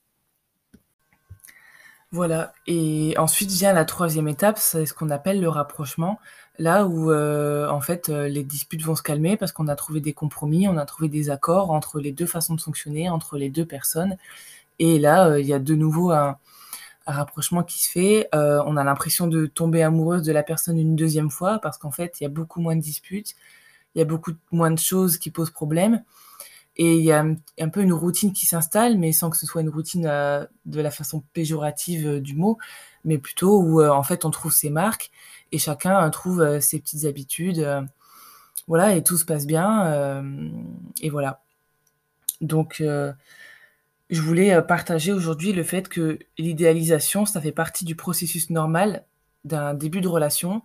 Voilà. 2.13 2.53
Et 2.67 3.15
ensuite 3.19 3.51
vient 3.53 3.73
la 3.73 3.85
troisième 3.85 4.27
étape, 4.27 4.59
c'est 4.59 4.85
ce 4.85 4.95
qu'on 4.95 5.11
appelle 5.11 5.41
le 5.41 5.49
rapprochement. 5.49 6.19
Là 6.59 6.85
où 6.87 7.11
euh, 7.11 7.69
en 7.71 7.81
fait 7.81 8.09
euh, 8.09 8.29
les 8.29 8.43
disputes 8.43 8.83
vont 8.83 8.97
se 8.97 9.03
calmer 9.03 9.37
parce 9.37 9.53
qu'on 9.53 9.69
a 9.69 9.77
trouvé 9.77 10.01
des 10.01 10.13
compromis, 10.13 10.69
on 10.69 10.77
a 10.77 10.85
trouvé 10.87 11.09
des 11.09 11.31
accords 11.31 11.71
entre 11.71 12.01
les 12.01 12.13
deux 12.13 12.27
façons 12.27 12.55
de 12.55 12.61
fonctionner, 12.61 13.09
entre 13.09 13.39
les 13.39 13.49
deux 13.49 13.65
personnes. 13.65 14.17
Et 14.79 14.99
là, 14.99 15.29
euh, 15.29 15.41
il 15.41 15.47
y 15.47 15.55
a 15.55 15.59
de 15.59 15.75
nouveau 15.75 16.11
un, 16.11 16.37
rapprochement 17.13 17.63
qui 17.63 17.83
se 17.83 17.91
fait. 17.91 18.29
Euh, 18.35 18.63
on 18.67 18.77
a 18.77 18.85
l'impression 18.85 19.27
de 19.27 19.47
tomber 19.47 19.83
amoureuse 19.83 20.23
de 20.23 20.33
la 20.33 20.43
personne 20.43 20.79
une 20.79 20.97
deuxième 20.97 21.31
fois 21.31 21.59
parce 21.59 21.79
qu'en 21.79 21.91
fait, 21.91 22.21
il 22.21 22.25
y 22.25 22.27
a 22.27 22.31
beaucoup 22.31 22.61
moins 22.61 22.77
de 22.77 22.81
disputes, 22.81 23.35
il 23.95 23.99
y 23.99 24.03
a 24.03 24.05
beaucoup 24.05 24.33
moins 24.53 24.71
de 24.71 24.79
choses 24.79 25.19
qui 25.19 25.31
posent 25.31 25.51
problème. 25.51 26.03
Et 26.77 26.97
il 26.97 27.05
y 27.05 27.13
a 27.13 27.25
un, 27.59 27.69
peu 27.69 27.83
une 27.83 27.93
routine 27.93 28.33
qui 28.33 28.47
s'installe, 28.47 28.97
mais 28.97 29.13
sans 29.13 29.29
que 29.29 29.37
ce 29.37 29.45
soit 29.45 29.61
une 29.61 29.69
routine 29.69 30.07
euh, 30.07 30.47
de 30.67 30.81
la 30.81 30.91
façon 30.91 31.23
péjorative 31.33 32.07
euh, 32.07 32.21
du 32.21 32.35
mot, 32.35 32.59
mais 33.05 33.19
plutôt 33.19 33.61
où 33.61 33.83
en 33.83 34.03
fait 34.03 34.25
on 34.25 34.31
trouve 34.31 34.53
ses 34.53 34.71
marques 34.71 35.11
et 35.53 35.59
chacun 35.59 36.09
trouve 36.11 36.61
ses 36.61 36.79
petites 36.79 37.05
habitudes. 37.07 37.67
voilà, 38.69 38.95
et 38.95 39.03
tout 39.03 39.17
se 39.17 39.25
passe 39.25 39.47
bien. 39.47 40.23
et 41.01 41.11
voilà. 41.11 41.43
Donc, 42.41 42.83
je 44.11 44.21
voulais 44.23 44.53
euh, 44.53 44.61
partager 44.61 45.13
aujourd'hui 45.13 45.53
le 45.53 45.63
fait 45.63 45.89
que 45.89 46.19
l'idéalisation, 46.37 47.27
ça 47.27 47.41
fait 47.41 47.53
partie 47.53 47.85
du 47.85 47.95
processus 47.95 48.51
normal 48.51 49.05
d'un 49.45 49.73
début 49.73 50.01
de 50.01 50.09
relation 50.09 50.63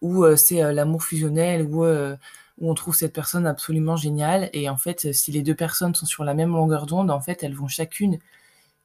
où 0.00 0.24
euh, 0.24 0.36
c'est 0.36 0.62
euh, 0.62 0.72
l'amour 0.72 1.02
fusionnel, 1.02 1.62
où, 1.62 1.84
où 1.84 2.70
on 2.70 2.74
trouve 2.74 2.94
cette 2.94 3.12
personne 3.12 3.46
absolument 3.46 3.96
géniale. 3.96 4.48
Et 4.52 4.68
en 4.70 4.76
fait, 4.76 5.12
si 5.12 5.32
les 5.32 5.42
deux 5.42 5.56
personnes 5.56 5.94
sont 5.94 6.06
sur 6.06 6.24
la 6.24 6.34
même 6.34 6.52
longueur 6.52 6.86
d'onde, 6.86 7.10
en 7.10 7.20
fait, 7.20 7.42
elles 7.42 7.54
vont 7.54 7.68
chacune 7.68 8.18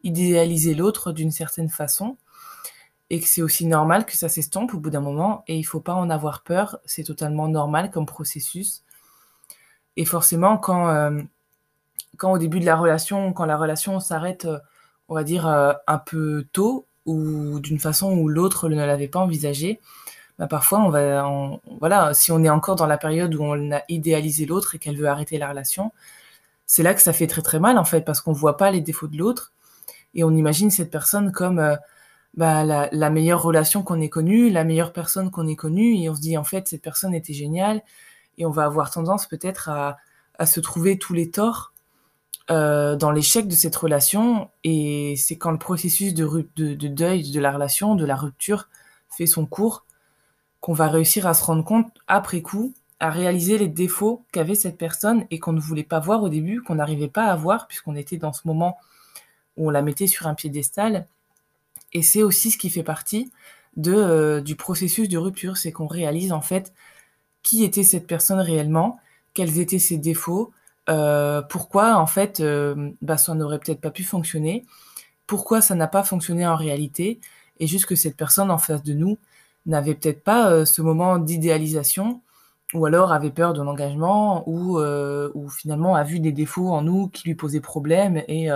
idéaliser 0.03 0.73
l'autre 0.73 1.11
d'une 1.11 1.31
certaine 1.31 1.69
façon 1.69 2.17
et 3.11 3.19
que 3.19 3.27
c'est 3.27 3.41
aussi 3.41 3.65
normal 3.65 4.05
que 4.05 4.15
ça 4.15 4.29
s'estompe 4.29 4.73
au 4.73 4.79
bout 4.79 4.89
d'un 4.89 5.01
moment 5.01 5.43
et 5.47 5.57
il 5.57 5.63
faut 5.63 5.81
pas 5.81 5.93
en 5.93 6.09
avoir 6.09 6.43
peur, 6.43 6.79
c'est 6.85 7.03
totalement 7.03 7.47
normal 7.47 7.91
comme 7.91 8.05
processus. 8.05 8.83
Et 9.97 10.05
forcément 10.05 10.57
quand, 10.57 10.87
quand 12.17 12.31
au 12.33 12.37
début 12.37 12.59
de 12.59 12.65
la 12.65 12.75
relation, 12.75 13.33
quand 13.33 13.45
la 13.45 13.57
relation 13.57 13.99
s'arrête, 13.99 14.45
euh, 14.45 14.59
on 15.09 15.15
va 15.15 15.23
dire, 15.23 15.47
euh, 15.47 15.73
un 15.87 15.97
peu 15.97 16.45
tôt 16.53 16.85
ou 17.05 17.59
d'une 17.59 17.79
façon 17.79 18.11
où 18.17 18.27
l'autre 18.29 18.69
ne 18.69 18.75
l'avait 18.85 19.07
pas 19.07 19.19
envisagé, 19.19 19.79
bah, 20.39 20.47
parfois 20.47 20.79
on 20.81 20.89
va 20.89 21.59
voilà, 21.81 22.13
si 22.15 22.31
on 22.31 22.43
est 22.43 22.49
encore 22.49 22.75
dans 22.77 22.87
la 22.87 22.97
période 22.99 23.35
où 23.35 23.43
on 23.43 23.71
a 23.73 23.81
idéalisé 23.89 24.45
l'autre 24.47 24.75
et 24.75 24.79
qu'elle 24.79 24.97
veut 24.97 25.07
arrêter 25.07 25.37
la 25.39 25.49
relation, 25.49 25.91
c'est 26.65 26.83
là 26.83 26.93
que 26.93 27.01
ça 27.01 27.13
fait 27.13 27.27
très, 27.27 27.41
très 27.41 27.59
mal 27.59 27.77
en 27.77 27.85
fait 27.85 28.01
parce 28.01 28.21
qu'on 28.21 28.33
voit 28.33 28.57
pas 28.57 28.71
les 28.71 28.81
défauts 28.81 29.07
de 29.07 29.17
l'autre 29.17 29.53
et 30.15 30.23
on 30.23 30.31
imagine 30.31 30.71
cette 30.71 30.91
personne 30.91 31.31
comme, 31.31 31.59
heu, 31.59 31.77
bah, 32.35 32.63
la 32.65 32.89
la 32.91 33.09
meilleure 33.11 33.41
relation 33.43 33.83
qu'on 33.83 34.01
ait 34.01 34.09
connue, 34.09 34.49
la 34.51 34.63
meilleure 34.65 34.93
personne 34.93 35.31
qu'on 35.31 35.47
ait 35.47 35.55
connue 35.57 35.97
et 35.97 36.09
on 36.09 36.15
se 36.15 36.21
dit: 36.21 36.37
«En 36.37 36.43
fait, 36.45 36.67
cette 36.69 36.81
personne 36.83 37.13
était 37.15 37.33
géniale» 37.33 37.81
et 38.39 38.45
on 38.45 38.51
va 38.51 38.65
avoir 38.65 38.91
tendance 38.91 39.27
peut-être 39.27 39.69
à 39.69 39.97
à 40.39 40.45
se 40.47 40.59
trouver 40.61 40.97
tous 40.99 41.13
les 41.13 41.31
torts, 41.31 41.73
heu, 42.51 42.95
dans 42.95 43.11
l'échec 43.11 43.47
de 43.47 43.55
cette 43.55 43.75
relation 43.75 44.49
et 44.63 45.15
c'est 45.17 45.37
quand 45.37 45.51
le 45.51 45.57
processus 45.57 46.13
de 46.13 46.87
deuil 46.87 47.31
de 47.31 47.39
la 47.39 47.51
relation, 47.51 47.95
de 47.95 48.05
la 48.05 48.15
rupture 48.15 48.69
fait 49.09 49.25
son 49.25 49.45
cours, 49.45 49.85
qu'on 50.59 50.73
va 50.73 50.87
réussir 50.87 51.27
à 51.27 51.33
se 51.33 51.43
rendre 51.43 51.63
compte 51.63 51.87
après 52.07 52.41
coup, 52.41 52.73
à 52.99 53.09
réaliser 53.09 53.57
les 53.57 53.69
défauts 53.69 54.25
qu'avait 54.31 54.55
cette 54.55 54.77
personne 54.77 55.25
et 55.31 55.39
qu'on 55.39 55.53
ne 55.53 55.59
voulait 55.59 55.83
pas 55.83 55.99
voir 55.99 56.21
au 56.21 56.29
début, 56.29 56.61
qu'on 56.61 56.75
n'arrivait 56.75 57.07
pas 57.07 57.25
à 57.25 57.35
voir 57.35 57.67
puisqu'on 57.67 57.95
était 57.95 58.17
dans 58.17 58.33
ce 58.33 58.41
moment 58.45 58.77
où 59.57 59.67
on 59.67 59.69
la 59.69 59.81
mettait 59.81 60.07
sur 60.07 60.27
un 60.27 60.35
piédestal 60.35 61.07
et 61.93 62.01
c'est 62.01 62.23
aussi 62.23 62.51
ce 62.51 62.57
qui 62.57 62.69
fait 62.69 62.83
partie 62.83 63.31
heu, 63.87 64.41
du 64.41 64.55
processus 64.55 65.07
de 65.09 65.17
rupture. 65.17 65.57
C'est 65.57 65.71
qu'on 65.71 65.87
réalise 65.87 66.31
en 66.31 66.41
fait 66.41 66.73
qui 67.41 67.63
était 67.63 67.83
cette 67.83 68.07
personne 68.07 68.39
réellement, 68.39 68.99
quels 69.33 69.59
étaient 69.59 69.79
ses 69.79 69.97
défauts, 69.97 70.51
heu, 70.89 71.41
pourquoi 71.49 71.97
en 71.97 72.07
fait, 72.07 72.39
hem, 72.41 72.95
bah, 73.01 73.17
ça 73.17 73.35
n'aurait 73.35 73.59
peut-être 73.59 73.81
pas 73.81 73.91
pu 73.91 74.03
fonctionner, 74.03 74.65
pourquoi 75.27 75.61
ça 75.61 75.75
n'a 75.75 75.87
pas 75.87 76.03
fonctionné 76.03 76.47
en 76.47 76.55
réalité? 76.57 77.19
Et 77.59 77.67
juste 77.67 77.85
que 77.87 77.95
cette 77.95 78.17
personne 78.17 78.51
en 78.51 78.57
face 78.59 78.83
de 78.83 78.93
nous 78.93 79.17
n'avait 79.67 79.95
peut-être 79.95 80.23
pas, 80.23 80.51
heu, 80.53 80.65
ce 80.65 80.81
moment 80.83 81.19
d'idéalisation 81.19 82.21
ou 82.75 82.85
alors 82.87 83.13
avait 83.13 83.31
peur 83.31 83.53
de 83.53 83.61
l'engagement 83.63 84.43
ou, 84.49 84.79
heu, 84.79 85.31
ou 85.35 85.49
finalement 85.49 85.95
a 85.95 86.03
vu 86.05 86.19
des 86.21 86.31
défauts 86.33 86.69
en 86.71 86.81
nous 86.83 87.09
qui 87.09 87.27
lui 87.27 87.35
posaient 87.35 87.61
problème 87.61 88.23
et 88.29 88.49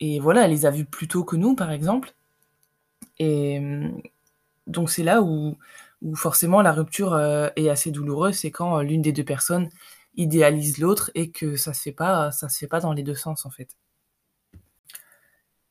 et 0.00 0.20
voilà, 0.20 0.44
elle 0.46 0.50
les 0.52 0.66
a 0.66 0.70
vus 0.72 0.84
plus 0.86 1.08
tôt 1.08 1.24
que 1.24 1.36
nous, 1.36 1.54
par 1.56 1.70
exemple. 1.72 2.14
Et 3.18 3.60
mmh, 3.60 4.02
donc 4.68 4.90
c'est 4.90 5.04
là 5.04 5.22
où 5.22 5.56
où 6.02 6.16
forcément 6.16 6.62
la 6.62 6.72
rupture, 6.72 7.18
est 7.56 7.70
assez 7.70 7.90
douloureuse, 7.92 8.36
c'est 8.36 8.50
quand, 8.52 8.80
l'une 8.82 9.02
des 9.02 9.12
2 9.12 9.24
personnes 9.24 9.70
idéalise 10.16 10.78
l'autre 10.78 11.10
et 11.14 11.30
que 11.30 11.56
ça 11.56 11.74
se 11.74 11.82
fait 11.82 11.92
pas 11.92 12.32
ça 12.32 12.48
se 12.48 12.58
fait 12.58 12.66
pas 12.68 12.80
dans 12.80 12.92
les 12.92 13.02
2 13.04 13.14
sens, 13.14 13.46
en 13.46 13.50
fait. 13.50 13.74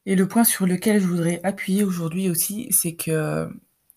Et 0.05 0.15
le 0.15 0.27
point 0.27 0.43
sur 0.43 0.65
lequel 0.67 1.01
je 1.01 1.07
voudrais 1.07 1.39
appuyer 1.43 1.83
aujourd'hui 1.83 2.29
aussi, 2.29 2.67
c'est 2.71 2.95
que 2.95 3.49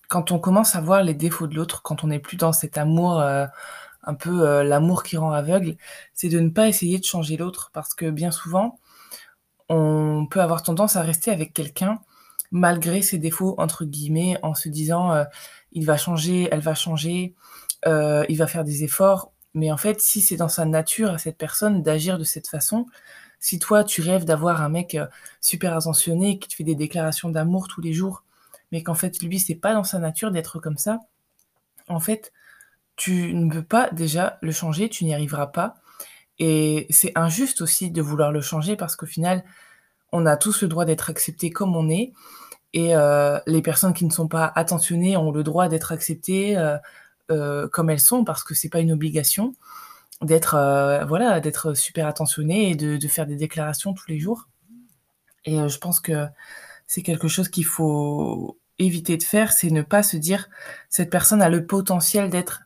quand 0.09 0.33
on 0.33 0.39
commence 0.39 0.75
à 0.75 0.81
voir 0.81 1.03
les 1.03 1.13
défauts 1.15 1.47
de 1.47 1.55
l'autre, 1.55 1.83
quand 1.83 2.03
on 2.05 2.07
n'est 2.09 2.19
plus 2.19 2.37
dans 2.39 2.53
cet 2.53 2.79
amour, 2.79 3.21
heu, 3.21 3.47
un 4.05 4.15
peu, 4.15 4.47
heu, 4.49 4.63
l'amour 4.65 5.03
qui 5.05 5.17
rend 5.19 5.33
aveugle, 5.33 5.77
c'est 6.15 6.29
de 6.31 6.41
ne 6.41 6.51
pas 6.51 6.69
essayer 6.69 6.99
de 6.99 7.05
changer 7.05 7.37
l'autre 7.37 7.71
parce 7.75 7.95
que 7.95 8.11
bien 8.11 8.31
souvent, 8.31 8.79
on 9.71 10.27
peut 10.31 10.41
avoir 10.43 10.63
tendance 10.65 10.97
à 10.97 11.03
rester 11.03 11.31
avec 11.33 11.55
quelqu'un 11.55 12.01
malgré 12.53 13.03
ses 13.03 13.19
«défauts» 13.19 13.55
entre 13.59 13.85
guillemets 13.87 14.39
en 14.43 14.55
se 14.55 14.69
disant, 14.71 15.15
heu: 15.17 15.25
«Il 15.73 15.87
va 15.87 15.97
changer, 15.99 16.49
elle 16.53 16.61
va 16.61 16.75
changer, 16.75 17.35
il 17.87 18.37
va 18.39 18.47
faire 18.49 18.65
des 18.65 18.85
efforts». 18.85 19.33
Mais 19.59 19.73
en 19.73 19.77
fait, 19.77 20.01
si 20.01 20.21
c'est 20.23 20.37
dans 20.37 20.49
sa 20.49 20.65
nature 20.65 21.11
à 21.13 21.19
cette 21.19 21.39
personne 21.39 21.83
d'agir 21.83 22.19
de 22.19 22.25
cette 22.25 22.49
façon, 22.49 22.87
si 23.41 23.59
toi 23.59 23.85
tu 23.85 24.03
rêves 24.03 24.25
d'avoir 24.25 24.63
un 24.63 24.69
mec, 24.71 24.95
heu, 24.97 25.09
super 25.41 25.77
attentionné 25.77 26.39
qui 26.39 26.49
te 26.49 26.55
fait 26.55 26.65
des 26.65 26.75
déclarations 26.77 27.31
d'amour 27.31 27.69
tous 27.69 27.81
les 27.83 27.93
jours, 27.95 28.25
mais 28.73 28.83
qu'en 28.83 28.95
fait 28.95 29.23
lui 29.23 29.39
c'est 29.41 29.55
pas 29.57 29.75
dans 29.75 29.85
sa 29.85 29.99
nature 29.99 30.31
d'être 30.33 30.61
comme 30.61 30.79
ça, 30.79 31.01
en 31.89 32.01
fait, 32.01 32.33
tu 32.97 33.35
ne 33.35 33.51
peux 33.53 33.63
pas 33.65 33.91
déjà 33.93 34.39
le 34.43 34.53
changer, 34.53 34.89
tu 34.89 35.05
n'y 35.05 35.15
arriveras 35.15 35.49
pas. 35.49 35.77
Et 36.39 36.87
c'est 36.91 37.13
injuste 37.17 37.63
aussi 37.63 37.91
de 37.91 38.03
vouloir 38.03 38.33
le 38.33 38.41
changer 38.43 38.77
parce 38.77 38.97
qu'au 38.97 39.07
final, 39.07 39.45
on 40.13 40.27
a 40.27 40.37
tous 40.37 40.63
le 40.63 40.69
droit 40.69 40.85
d'être 40.87 41.11
acceptés 41.11 41.51
comme 41.51 41.77
on 41.77 41.89
est. 41.91 42.13
Et 42.75 42.95
heu, 42.97 43.41
les 43.47 43.63
personnes 43.63 43.95
qui 43.95 44.05
ne 44.07 44.11
sont 44.13 44.29
pas 44.29 44.53
attentionnées 44.57 45.17
ont 45.17 45.33
le 45.33 45.43
droit 45.45 45.69
d'être 45.69 45.93
acceptées, 45.93 46.59
heu, 46.59 46.79
comme 47.73 47.91
elles 47.91 48.01
sont 48.01 48.25
parce 48.25 48.45
que 48.45 48.55
c'est 48.55 48.69
pas 48.71 48.81
une 48.81 48.93
obligation 48.93 49.55
d'être, 50.23 50.57
heu, 50.57 51.05
voilà, 51.07 51.41
d'être 51.41 51.75
super 51.75 52.07
attentionné 52.09 52.71
et 52.73 52.77
de 52.77 53.09
faire 53.09 53.27
des 53.27 53.37
déclarations 53.37 53.95
tous 53.95 54.09
les 54.11 54.19
jours 54.21 54.49
et 55.45 55.59
heu, 55.61 55.69
je 55.69 55.79
pense 55.79 56.01
que 56.01 56.27
c'est 56.87 57.03
quelque 57.03 57.29
chose 57.29 57.49
qu'il 57.51 57.67
faut 57.67 58.59
éviter 58.81 59.17
de 59.19 59.23
faire, 59.25 59.53
c'est 59.53 59.71
ne 59.71 59.83
pas 59.83 60.03
se 60.05 60.17
dire: 60.19 60.49
«Cette 60.91 61.11
personne 61.11 61.43
a 61.43 61.49
le 61.51 61.67
potentiel 61.67 62.31
d'être 62.31 62.63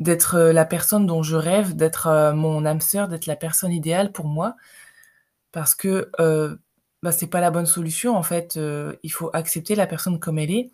d'être, 0.00 0.38
la 0.40 0.64
personne 0.66 1.06
dont 1.06 1.22
je 1.24 1.36
rêve, 1.36 1.76
d'être, 1.76 2.32
mon 2.36 2.66
âme 2.66 2.80
sœur, 2.82 3.08
d'être 3.08 3.26
la 3.26 3.36
personne 3.36 3.72
idéale 3.72 4.12
pour 4.12 4.26
moi». 4.28 4.56
Parce 5.52 5.74
que, 5.76 6.10
heu, 6.20 6.60
bah, 7.02 7.12
c'est 7.12 7.28
pas 7.28 7.40
la 7.40 7.50
bonne 7.52 7.66
solution 7.66 8.16
en 8.16 8.22
fait, 8.24 8.58
il 9.04 9.10
faut 9.12 9.30
accepter 9.34 9.74
la 9.76 9.86
personne 9.88 10.18
comme 10.20 10.38
elle 10.40 10.50
est 10.52 10.70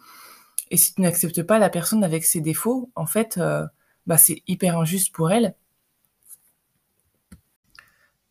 et 0.70 0.76
si 0.76 0.94
tu 0.94 1.00
n'acceptes 1.00 1.42
pas 1.42 1.58
la 1.58 1.68
personne 1.68 2.04
avec 2.04 2.24
ses 2.24 2.40
défauts, 2.40 2.90
en 2.94 3.06
fait, 3.06 3.38
heu, 3.38 3.66
bah, 4.06 4.16
c'est 4.18 4.42
hyper 4.46 4.78
injuste 4.78 5.12
pour 5.12 5.30
elle. 5.32 5.54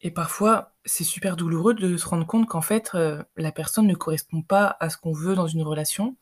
Et 0.01 0.12
parfois, 0.12 0.74
c'est 0.86 1.03
super 1.03 1.36
douloureux 1.36 1.74
de 1.74 1.98
se 1.98 2.08
rendre 2.08 2.25
compte 2.25 2.48
qu'en 2.48 2.62
fait, 2.62 2.91
heu, 2.96 3.24
la 3.36 3.51
personne 3.51 3.88
ne 3.88 3.96
correspond 3.96 4.41
pas 4.41 4.77
à 4.79 4.89
ce 4.89 4.98
qu'on 4.98 5.12
veut 5.12 5.36
dans 5.36 5.48
une 5.48 5.63
relation. 5.63 6.15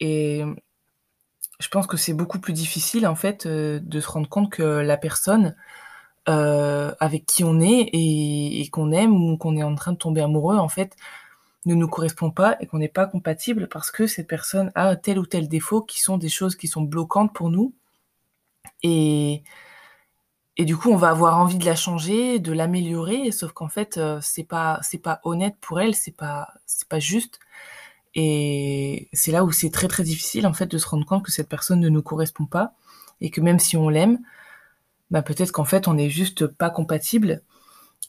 Et 0.00 0.44
mmh, 0.44 0.56
je 1.60 1.68
pense 1.68 1.86
que 1.86 1.96
c'est 1.96 2.14
beaucoup 2.14 2.38
plus 2.38 2.52
difficile 2.52 3.06
en 3.06 3.16
fait, 3.16 3.46
de 3.46 4.00
se 4.00 4.08
rendre 4.08 4.28
compte 4.28 4.50
que 4.50 4.62
la 4.62 4.96
personne, 4.96 5.56
avec 6.26 7.26
qui 7.26 7.42
on 7.42 7.60
est 7.60 7.90
et 7.92 8.68
qu'on 8.70 8.92
aime 8.92 9.14
ou 9.14 9.36
qu'on 9.36 9.56
est 9.56 9.62
en 9.62 9.74
train 9.74 9.92
de 9.92 9.98
tomber 9.98 10.20
amoureux 10.20 10.56
en 10.56 10.68
fait, 10.68 10.94
ne 11.68 11.74
nous 11.74 11.88
correspond 11.88 12.30
pas 12.32 12.56
et 12.60 12.66
qu'on 12.66 12.78
n'est 12.78 12.88
pas 12.88 13.06
compatible 13.06 13.68
parce 13.68 13.92
que 13.92 14.08
cette 14.08 14.26
personne 14.28 14.72
a 14.74 14.96
tel 14.96 15.18
ou 15.20 15.26
tel 15.26 15.48
défaut 15.48 15.82
qui 15.82 16.00
sont 16.00 16.18
des 16.18 16.28
choses 16.28 16.56
qui 16.56 16.68
sont 16.68 16.82
bloquantes 16.82 17.34
pour 17.34 17.50
nous. 17.50 17.74
Et 18.82 20.64
du 20.64 20.76
coup, 20.76 20.90
on 20.90 20.96
va 20.96 21.10
avoir 21.10 21.38
envie 21.38 21.56
de 21.58 21.64
la 21.64 21.76
changer, 21.76 22.40
de 22.40 22.52
l'améliorer, 22.52 23.30
sauf 23.30 23.52
qu'en 23.52 23.68
fait, 23.68 23.96
heu, 23.98 24.18
c'est 24.22 24.44
pas 24.44 24.80
pas 25.02 25.20
honnête 25.24 25.54
pour 25.60 25.80
elle, 25.80 25.94
c'est 25.94 26.16
pas 26.16 26.48
pas 26.88 26.98
juste. 26.98 27.38
Et 28.14 29.08
c'est 29.12 29.32
là 29.32 29.44
où 29.44 29.52
c'est 29.52 29.70
très, 29.70 29.88
très 29.88 30.04
difficile 30.04 30.46
en 30.46 30.54
fait 30.54 30.66
de 30.66 30.78
se 30.78 30.88
rendre 30.88 31.06
compte 31.06 31.24
que 31.24 31.32
cette 31.32 31.48
personne 31.48 31.80
ne 31.80 31.88
nous 31.90 32.02
correspond 32.02 32.46
pas 32.46 32.74
et 33.20 33.30
que 33.30 33.40
même 33.40 33.58
si 33.60 33.76
on 33.76 33.88
l'aime, 33.90 34.20
bah, 35.10 35.22
peut-être 35.22 35.52
qu'en 35.52 35.64
fait 35.64 35.88
on 35.88 35.94
n'est 35.94 36.10
juste 36.10 36.46
pas 36.46 36.70
compatibles 36.70 37.42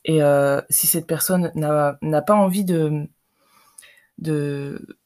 et 0.06 0.22
heu, 0.24 0.63
si 0.70 0.88
cette 0.88 1.08
personne 1.08 1.51
n'a 1.56 2.22
pas 2.24 2.36
envie 2.36 2.66
de 2.66 3.08
de 4.20 5.00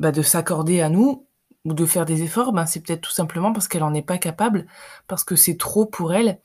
bah, 0.00 0.12
de 0.12 0.22
s'accorder 0.22 0.80
à 0.80 0.88
nous 0.90 1.26
ou 1.64 1.74
de 1.74 1.86
faire 1.86 2.04
des 2.06 2.22
efforts, 2.22 2.52
ben, 2.52 2.66
c'est 2.66 2.80
peut-être 2.80 3.02
tout 3.02 3.12
simplement 3.12 3.52
parce 3.52 3.68
qu'elle 3.68 3.82
en 3.84 3.94
est 3.94 4.02
pas 4.02 4.18
capable, 4.18 4.66
parce 5.08 5.24
que 5.24 5.36
c'est 5.36 5.56
trop 5.58 5.86
pour 5.86 6.14
elle. 6.14 6.40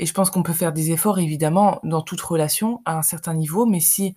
Et 0.00 0.06
je 0.06 0.14
pense 0.14 0.30
qu'on 0.30 0.42
peut 0.44 0.52
faire 0.54 0.72
des 0.74 0.92
efforts 0.92 1.18
évidemment 1.20 1.80
dans 1.84 2.02
toute 2.02 2.20
relation 2.22 2.82
à 2.86 2.98
un 2.98 3.02
certain 3.02 3.34
niveau, 3.34 3.66
mais 3.66 3.80
si 3.80 4.16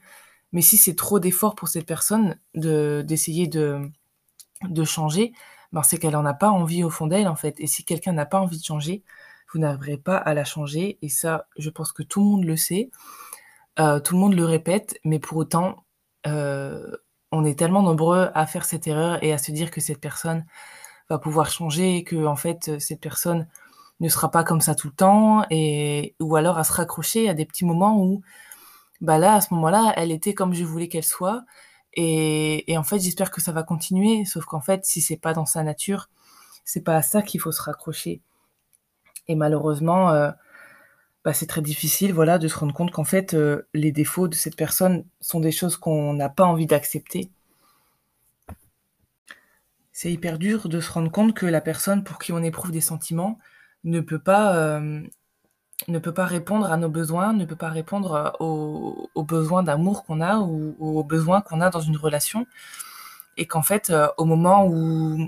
mais 0.53 0.61
si 0.61 0.77
c'est 0.77 0.95
trop 0.95 1.19
d'efforts 1.19 1.55
pour 1.55 1.69
cette 1.69 1.85
personne 1.87 2.37
de 2.55 3.03
d'essayer 3.07 3.47
de 3.47 3.81
de 4.69 4.83
changer, 4.83 5.33
ben, 5.71 5.83
c'est 5.83 5.97
qu'elle 5.99 6.15
en 6.15 6.25
a 6.25 6.33
pas 6.33 6.49
envie 6.49 6.83
au 6.83 6.89
fond 6.89 7.07
d'elle, 7.07 7.27
en 7.27 7.35
fait. 7.35 7.55
Et 7.59 7.67
si 7.67 7.83
quelqu'un 7.85 8.13
n'a 8.13 8.25
pas 8.25 8.39
envie 8.39 8.57
de 8.59 8.63
changer, 8.63 9.03
vous 9.53 9.59
n'arriverez 9.59 9.97
pas 9.97 10.17
à 10.17 10.33
la 10.33 10.43
changer. 10.45 10.97
Et 11.01 11.09
ça, 11.09 11.47
je 11.57 11.69
pense 11.69 11.91
que 11.93 12.03
tout 12.03 12.21
le 12.21 12.27
monde 12.27 12.45
le 12.45 12.57
sait, 12.57 12.89
heu, 13.79 14.01
tout 14.03 14.15
le 14.15 14.19
monde 14.21 14.35
le 14.35 14.45
répète, 14.45 14.99
mais 15.05 15.19
pour 15.19 15.37
autant, 15.37 15.85
heu, 16.27 16.97
on 17.31 17.45
est 17.45 17.57
tellement 17.57 17.81
nombreux 17.81 18.29
à 18.33 18.45
faire 18.45 18.65
cette 18.65 18.87
erreur 18.87 19.23
et 19.23 19.33
à 19.33 19.37
se 19.37 19.51
dire 19.51 19.71
que 19.71 19.81
cette 19.81 19.99
personne 19.99 20.45
va 21.09 21.19
pouvoir 21.19 21.49
changer 21.49 21.97
et 21.97 22.03
qu'en 22.03 22.35
fait, 22.35 22.79
cette 22.79 23.01
personne 23.01 23.47
ne 23.99 24.09
sera 24.09 24.31
pas 24.31 24.43
comme 24.43 24.61
ça 24.61 24.75
tout 24.75 24.87
le 24.87 24.93
temps 24.93 25.43
ou 26.19 26.35
alors 26.35 26.57
à 26.57 26.63
se 26.63 26.73
raccrocher 26.73 27.29
à 27.29 27.33
des 27.33 27.45
petits 27.45 27.65
moments 27.65 28.01
où, 28.01 28.21
bah, 29.01 29.17
là, 29.17 29.35
à 29.35 29.41
ce 29.41 29.53
moment-là, 29.53 29.93
elle 29.97 30.11
était 30.11 30.33
comme 30.33 30.53
je 30.53 30.63
voulais 30.63 30.87
qu'elle 30.87 31.03
soit 31.03 31.43
et 31.99 32.77
en 32.77 32.83
fait, 32.83 32.99
j'espère 32.99 33.31
que 33.31 33.41
ça 33.41 33.51
va 33.51 33.63
continuer, 33.63 34.23
sauf 34.25 34.45
qu'en 34.45 34.61
fait, 34.61 34.85
si 34.85 35.01
c'est 35.01 35.17
pas 35.17 35.33
dans 35.33 35.47
sa 35.47 35.63
nature, 35.63 36.09
c'est 36.63 36.81
pas 36.83 36.95
à 36.95 37.01
ça 37.01 37.23
qu'il 37.23 37.39
faut 37.41 37.51
se 37.51 37.61
raccrocher. 37.61 38.21
Et 39.27 39.35
malheureusement, 39.35 40.11
heu, 40.13 40.31
bah, 41.27 41.33
c'est 41.33 41.45
très 41.45 41.61
difficile, 41.61 42.13
voilà, 42.13 42.37
de 42.37 42.47
se 42.47 42.57
rendre 42.57 42.73
compte 42.73 42.91
qu'en 42.91 43.03
fait, 43.03 43.33
heu, 43.33 43.67
les 43.73 43.91
défauts 43.91 44.29
de 44.29 44.33
cette 44.33 44.55
personne 44.55 45.03
sont 45.19 45.41
des 45.41 45.51
choses 45.51 45.75
qu'on 45.75 46.13
n'a 46.13 46.29
pas 46.29 46.45
envie 46.45 46.67
d'accepter. 46.67 47.29
C'est 49.91 50.09
hyper 50.09 50.39
dur 50.39 50.69
de 50.69 50.79
se 50.79 50.89
rendre 50.89 51.11
compte 51.11 51.33
que 51.33 51.45
la 51.45 51.59
personne 51.59 52.05
pour 52.05 52.17
qui 52.17 52.31
on 52.31 52.41
éprouve 52.41 52.71
des 52.71 52.79
sentiments 52.79 53.39
ne 53.83 53.99
peut 53.99 54.19
pas, 54.19 54.79
pas 56.15 56.25
répondre 56.25 56.71
à 56.71 56.77
nos 56.77 56.87
besoins, 56.87 57.33
ne 57.33 57.43
peut 57.43 57.57
pas 57.57 57.71
répondre, 57.71 58.33
heu, 58.39 59.09
aux 59.13 59.23
besoins 59.23 59.63
d'amour 59.63 60.05
qu'on 60.05 60.21
a 60.21 60.39
ou 60.39 60.77
aux 60.79 61.03
besoins 61.03 61.41
qu'on 61.41 61.59
a 61.59 61.69
dans 61.69 61.81
une 61.81 61.97
relation 61.97 62.47
et 63.35 63.47
qu'en 63.47 63.63
fait, 63.63 63.91
au 64.15 64.23
moment 64.23 64.65
où 64.65 65.27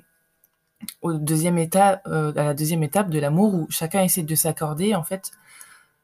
au 1.01 1.11
2e 1.11 1.57
état 1.57 2.01
à 2.05 2.31
la 2.31 2.53
2e 2.53 2.83
étape 2.83 3.09
de 3.09 3.19
l'amour 3.19 3.53
où 3.53 3.67
chacun 3.69 4.01
essaie 4.01 4.23
de 4.23 4.35
s'accorder, 4.35 4.95
en 4.95 5.03
fait, 5.03 5.31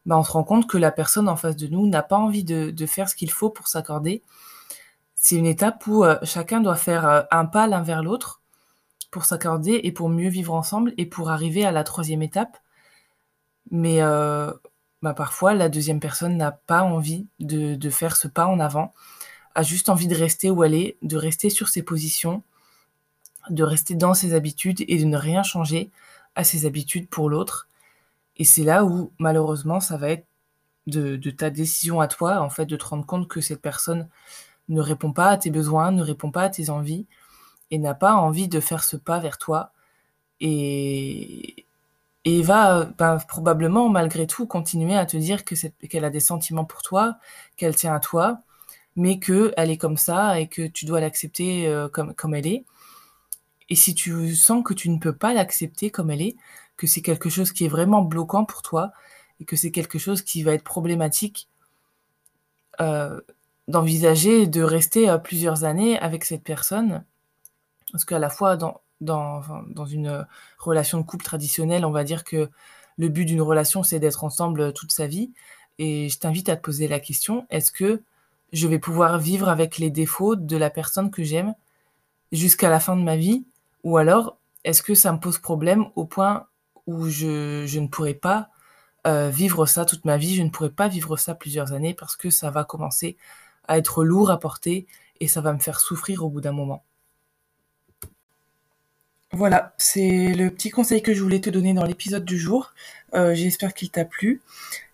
bah, 0.06 0.18
on 0.18 0.24
se 0.24 0.32
rend 0.32 0.44
compte 0.44 0.68
que 0.68 0.78
la 0.78 0.92
personne 0.92 1.30
en 1.30 1.36
face 1.36 1.56
de 1.56 1.68
nous 1.68 1.88
n'a 1.88 2.04
pas 2.04 2.18
envie 2.18 2.44
de 2.44 2.86
faire 2.86 3.10
ce 3.10 3.16
qu'il 3.16 3.32
faut 3.32 3.50
pour 3.50 3.68
s'accorder. 3.68 4.22
C'est 5.16 5.36
une 5.38 5.48
étape 5.48 5.88
où, 5.88 6.04
heu, 6.06 6.20
chacun 6.24 6.62
doit 6.62 6.76
faire, 6.76 7.06
heu, 7.08 7.24
un 7.32 7.46
pas 7.46 7.68
l'un 7.68 7.82
vers 7.82 8.04
l'autre 8.04 8.42
pour 9.12 9.26
s'accorder 9.26 9.82
et 9.84 9.92
pour 9.92 10.10
mieux 10.10 10.30
vivre 10.30 10.54
ensemble 10.54 10.94
et 10.98 11.06
pour 11.08 11.32
arriver 11.32 11.66
à 11.66 11.72
la 11.72 11.84
3e 11.84 12.22
étape. 12.22 12.58
Mais, 13.72 14.02
heu, 14.02 14.54
bah, 15.02 15.14
parfois 15.14 15.54
la 15.54 15.70
2e 15.70 16.00
personne 16.00 16.38
n'a 16.38 16.52
pas 16.52 16.84
envie 16.84 17.28
de 17.40 17.90
faire 17.90 18.16
ce 18.16 18.28
pas 18.28 18.46
en 18.48 18.60
avant, 18.60 18.94
a 19.56 19.64
juste 19.64 19.90
envie 19.90 20.08
de 20.08 20.16
rester 20.16 20.52
où 20.52 20.64
elle 20.64 20.76
est, 20.76 20.98
de 21.02 21.18
rester 21.18 21.50
sur 21.50 21.70
ses 21.70 21.84
positions, 21.84 22.44
de 23.50 23.64
rester 23.64 23.96
dans 23.96 24.14
ses 24.14 24.34
habitudes 24.34 24.84
et 24.88 24.98
de 24.98 25.06
ne 25.06 25.18
rien 25.18 25.44
changer 25.44 25.90
à 26.36 26.44
ses 26.44 26.66
habitudes 26.66 27.08
pour 27.10 27.30
l'autre 27.30 27.68
et 28.38 28.44
c'est 28.46 28.64
là 28.64 28.86
où 28.86 29.12
malheureusement 29.20 29.80
ça 29.80 29.98
va 29.98 30.10
être 30.10 30.26
de 30.88 31.32
ta 31.32 31.50
décision 31.50 32.00
à 32.00 32.08
toi, 32.08 32.42
en 32.42 32.50
fait, 32.50 32.66
de 32.66 32.76
te 32.76 32.86
rendre 32.86 33.06
compte 33.06 33.28
que 33.28 33.42
cette 33.42 33.62
personne 33.62 34.08
ne 34.70 34.82
répond 34.82 35.12
pas 35.14 35.30
à 35.30 35.38
tes 35.38 35.50
besoins, 35.52 35.92
ne 35.92 36.04
répond 36.04 36.32
pas 36.32 36.44
à 36.44 36.50
tes 36.50 36.70
envies 36.70 37.08
et 37.72 37.80
n'a 37.80 37.96
pas 37.96 38.14
envie 38.16 38.48
de 38.48 38.60
faire 38.60 38.84
ce 38.84 38.98
pas 38.98 39.20
vers 39.20 39.38
toi. 39.38 39.72
Et 40.42 41.66
va, 42.26 42.86
ben, 42.98 43.18
probablement 43.28 43.90
malgré 43.90 44.28
tout 44.28 44.46
continuer 44.48 44.96
à 44.96 45.06
te 45.06 45.18
dire 45.18 45.44
qu'elle 45.46 46.06
a 46.06 46.10
des 46.10 46.20
sentiments 46.20 46.66
pour 46.66 46.82
toi, 46.82 47.18
qu'elle 47.58 47.76
tient 47.76 47.96
à 47.96 48.00
toi, 48.00 48.40
mais 48.96 49.20
qu'elle 49.20 49.54
est 49.72 49.78
comme 49.78 49.98
ça 49.98 50.40
et 50.40 50.48
que 50.48 50.68
tu 50.68 50.86
dois 50.86 51.02
l'accepter, 51.02 51.88
comme 51.94 52.14
comme 52.16 52.36
elle 52.36 52.48
est. 52.48 52.66
Et 53.70 53.76
si 53.76 53.96
tu 53.96 54.36
sens 54.36 54.64
que 54.64 54.74
tu 54.74 54.90
ne 54.90 55.00
peux 55.00 55.16
pas 55.16 55.34
l'accepter 55.34 55.90
comme 55.90 56.12
elle 56.12 56.22
est, 56.22 56.36
que 56.78 56.88
c'est 56.88 57.02
quelque 57.02 57.30
chose 57.30 57.52
qui 57.52 57.66
est 57.66 57.70
vraiment 57.70 58.02
bloquant 58.02 58.46
pour 58.46 58.62
toi 58.62 58.92
et 59.40 59.46
que 59.46 59.56
c'est 59.56 59.72
quelque 59.72 60.00
chose 60.00 60.22
qui 60.22 60.44
va 60.44 60.54
être 60.54 60.64
problématique 60.64 61.50
heu, 62.80 63.26
d'envisager 63.68 64.48
de 64.48 64.62
rester, 64.62 65.10
heu, 65.10 65.22
plusieurs 65.22 65.64
années 65.64 65.98
avec 66.00 66.24
cette 66.26 66.44
personne. 66.44 67.04
Parce 67.92 68.06
qu'à 68.06 68.20
la 68.20 68.30
fois 68.30 68.58
dans 68.58 69.86
une, 69.88 70.08
heu, 70.10 70.24
relation 70.60 71.00
de 71.00 71.06
couple 71.06 71.26
traditionnelle, 71.26 71.86
on 71.86 71.92
va 71.92 72.04
dire 72.04 72.24
que 72.24 72.50
le 72.98 73.10
but 73.10 73.26
d'une 73.26 73.42
relation, 73.42 73.84
c'est 73.84 74.00
d'être 74.00 74.24
ensemble, 74.24 74.74
toute 74.74 74.92
sa 74.92 75.08
vie 75.08 75.32
et 75.80 76.10
je 76.10 76.20
t'invite 76.20 76.50
à 76.50 76.56
te 76.58 76.62
poser 76.62 76.88
la 76.88 77.00
question: 77.00 77.46
«Est-ce 77.50 77.72
que 77.72 78.02
je 78.54 78.68
vais 78.68 78.80
pouvoir 78.80 79.20
vivre 79.20 79.50
avec 79.50 79.78
les 79.78 79.90
défauts 79.92 80.36
de 80.38 80.58
la 80.58 80.70
personne 80.70 81.12
que 81.12 81.24
j'aime 81.24 81.56
jusqu'à 82.32 82.70
la 82.70 82.80
fin 82.80 82.96
de 82.98 83.04
ma 83.04 83.18
vie? 83.18 83.46
Ou 83.84 83.98
alors 83.98 84.38
est-ce 84.66 84.84
que 84.84 84.96
ça 84.96 85.12
me 85.14 85.20
pose 85.20 85.40
problème 85.40 85.86
au 85.96 86.06
point 86.06 86.48
où 86.88 87.10
je 87.10 87.80
ne 87.80 87.88
pourrais 87.88 88.14
pas, 88.16 88.50
heu, 89.08 89.30
vivre 89.30 89.66
ça 89.66 89.86
toute 89.86 90.06
ma 90.06 90.18
vie, 90.18 90.36
je 90.36 90.44
ne 90.44 90.50
pourrais 90.50 90.70
pas 90.72 90.88
vivre 90.90 91.18
ça 91.18 91.36
plusieurs 91.36 91.74
années 91.74 91.94
parce 91.94 92.16
que 92.16 92.30
ça 92.30 92.52
va 92.52 92.64
commencer 92.66 93.18
à 93.68 93.78
être 93.78 94.04
lourd 94.04 94.32
à 94.32 94.40
porter 94.40 94.88
et 95.22 95.28
ça 95.28 95.42
va 95.42 95.54
me 95.54 95.60
faire 95.60 95.80
souffrir 95.80 96.26
au 96.26 96.30
bout 96.30 96.42
d'un 96.42 96.52
moment?» 96.54 96.84
Voilà, 99.34 99.74
c'est 99.78 100.34
le 100.34 100.50
petit 100.50 100.70
conseil 100.70 101.02
que 101.02 101.14
je 101.14 101.22
voulais 101.22 101.42
te 101.42 101.50
donner 101.50 101.74
dans 101.74 101.84
l'épisode 101.84 102.24
du 102.26 102.38
jour. 102.38 102.74
Heu, 103.16 103.34
j'espère 103.34 103.74
qu'il 103.74 103.90
t'a 103.90 104.06
plu. 104.06 104.42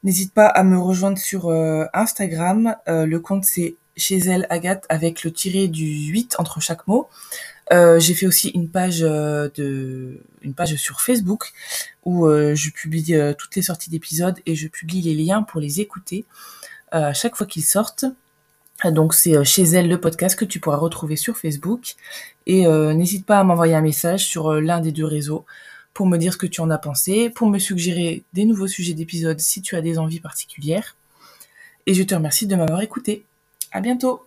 N'hésite 0.04 0.34
pas 0.34 0.48
à 0.48 0.64
me 0.64 0.80
rejoindre 0.80 1.18
sur, 1.20 1.52
heu, 1.52 1.88
Instagram, 1.94 2.76
le 2.88 3.18
compte 3.20 3.46
c'est 3.46 3.76
chez 3.98 4.18
elle 4.20 4.48
Agathe 4.50 4.86
avec 4.90 5.24
le 5.24 5.32
tiré 5.34 5.68
du 5.68 5.86
8 5.86 6.36
entre 6.40 6.62
chaque 6.62 6.88
mot. 6.88 7.10
Heu, 7.72 8.00
j'ai 8.00 8.14
fait 8.14 8.28
aussi 8.28 8.50
une 8.50 8.70
page, 8.70 9.04
heu, 9.04 9.52
de 9.56 10.22
une 10.42 10.54
page 10.54 10.76
sur 10.76 11.02
Facebook 11.02 11.52
où, 12.04 12.28
heu, 12.28 12.56
je 12.56 12.70
publie, 12.72 13.16
toutes 13.38 13.56
les 13.56 13.62
sorties 13.62 13.90
d'épisodes 13.90 14.40
et 14.46 14.56
je 14.56 14.68
publie 14.68 15.02
les 15.02 15.14
liens 15.16 15.44
pour 15.44 15.62
les 15.62 15.80
écouter, 15.82 16.26
à 16.92 17.14
chaque 17.14 17.36
fois 17.36 17.48
qu'ils 17.48 17.64
sortent. 17.64 18.06
Donc 18.86 19.14
c'est, 19.14 19.44
chez 19.46 19.64
elle 19.64 19.90
le 19.90 20.00
podcast 20.02 20.38
que 20.38 20.46
tu 20.46 20.60
pourras 20.60 20.78
retrouver 20.78 21.16
sur 21.16 21.38
Facebook 21.38 21.96
et 22.48 22.66
n'hésite 22.66 23.26
pas 23.26 23.40
à 23.40 23.44
m'envoyer 23.44 23.76
un 23.76 23.82
message 23.82 24.26
sur, 24.26 24.54
l'un 24.60 24.82
des 24.82 24.92
2 24.92 25.06
réseaux 25.06 25.46
pour 25.94 26.08
me 26.08 26.18
dire 26.18 26.34
ce 26.34 26.38
que 26.38 26.48
tu 26.48 26.62
en 26.62 26.70
as 26.72 26.78
pensé, 26.80 27.30
pour 27.30 27.48
me 27.50 27.60
suggérer 27.60 28.24
des 28.34 28.46
nouveaux 28.46 28.68
sujets 28.68 28.94
d'épisodes 28.94 29.40
si 29.40 29.62
tu 29.62 29.76
as 29.76 29.82
des 29.82 30.00
envies 30.00 30.20
particulières 30.20 30.96
et 31.86 31.94
je 31.94 32.04
te 32.04 32.16
remercie 32.16 32.48
de 32.48 32.56
m'avoir 32.56 32.82
écoutée. 32.82 33.26
À 33.72 33.82
bientôt! 33.82 34.26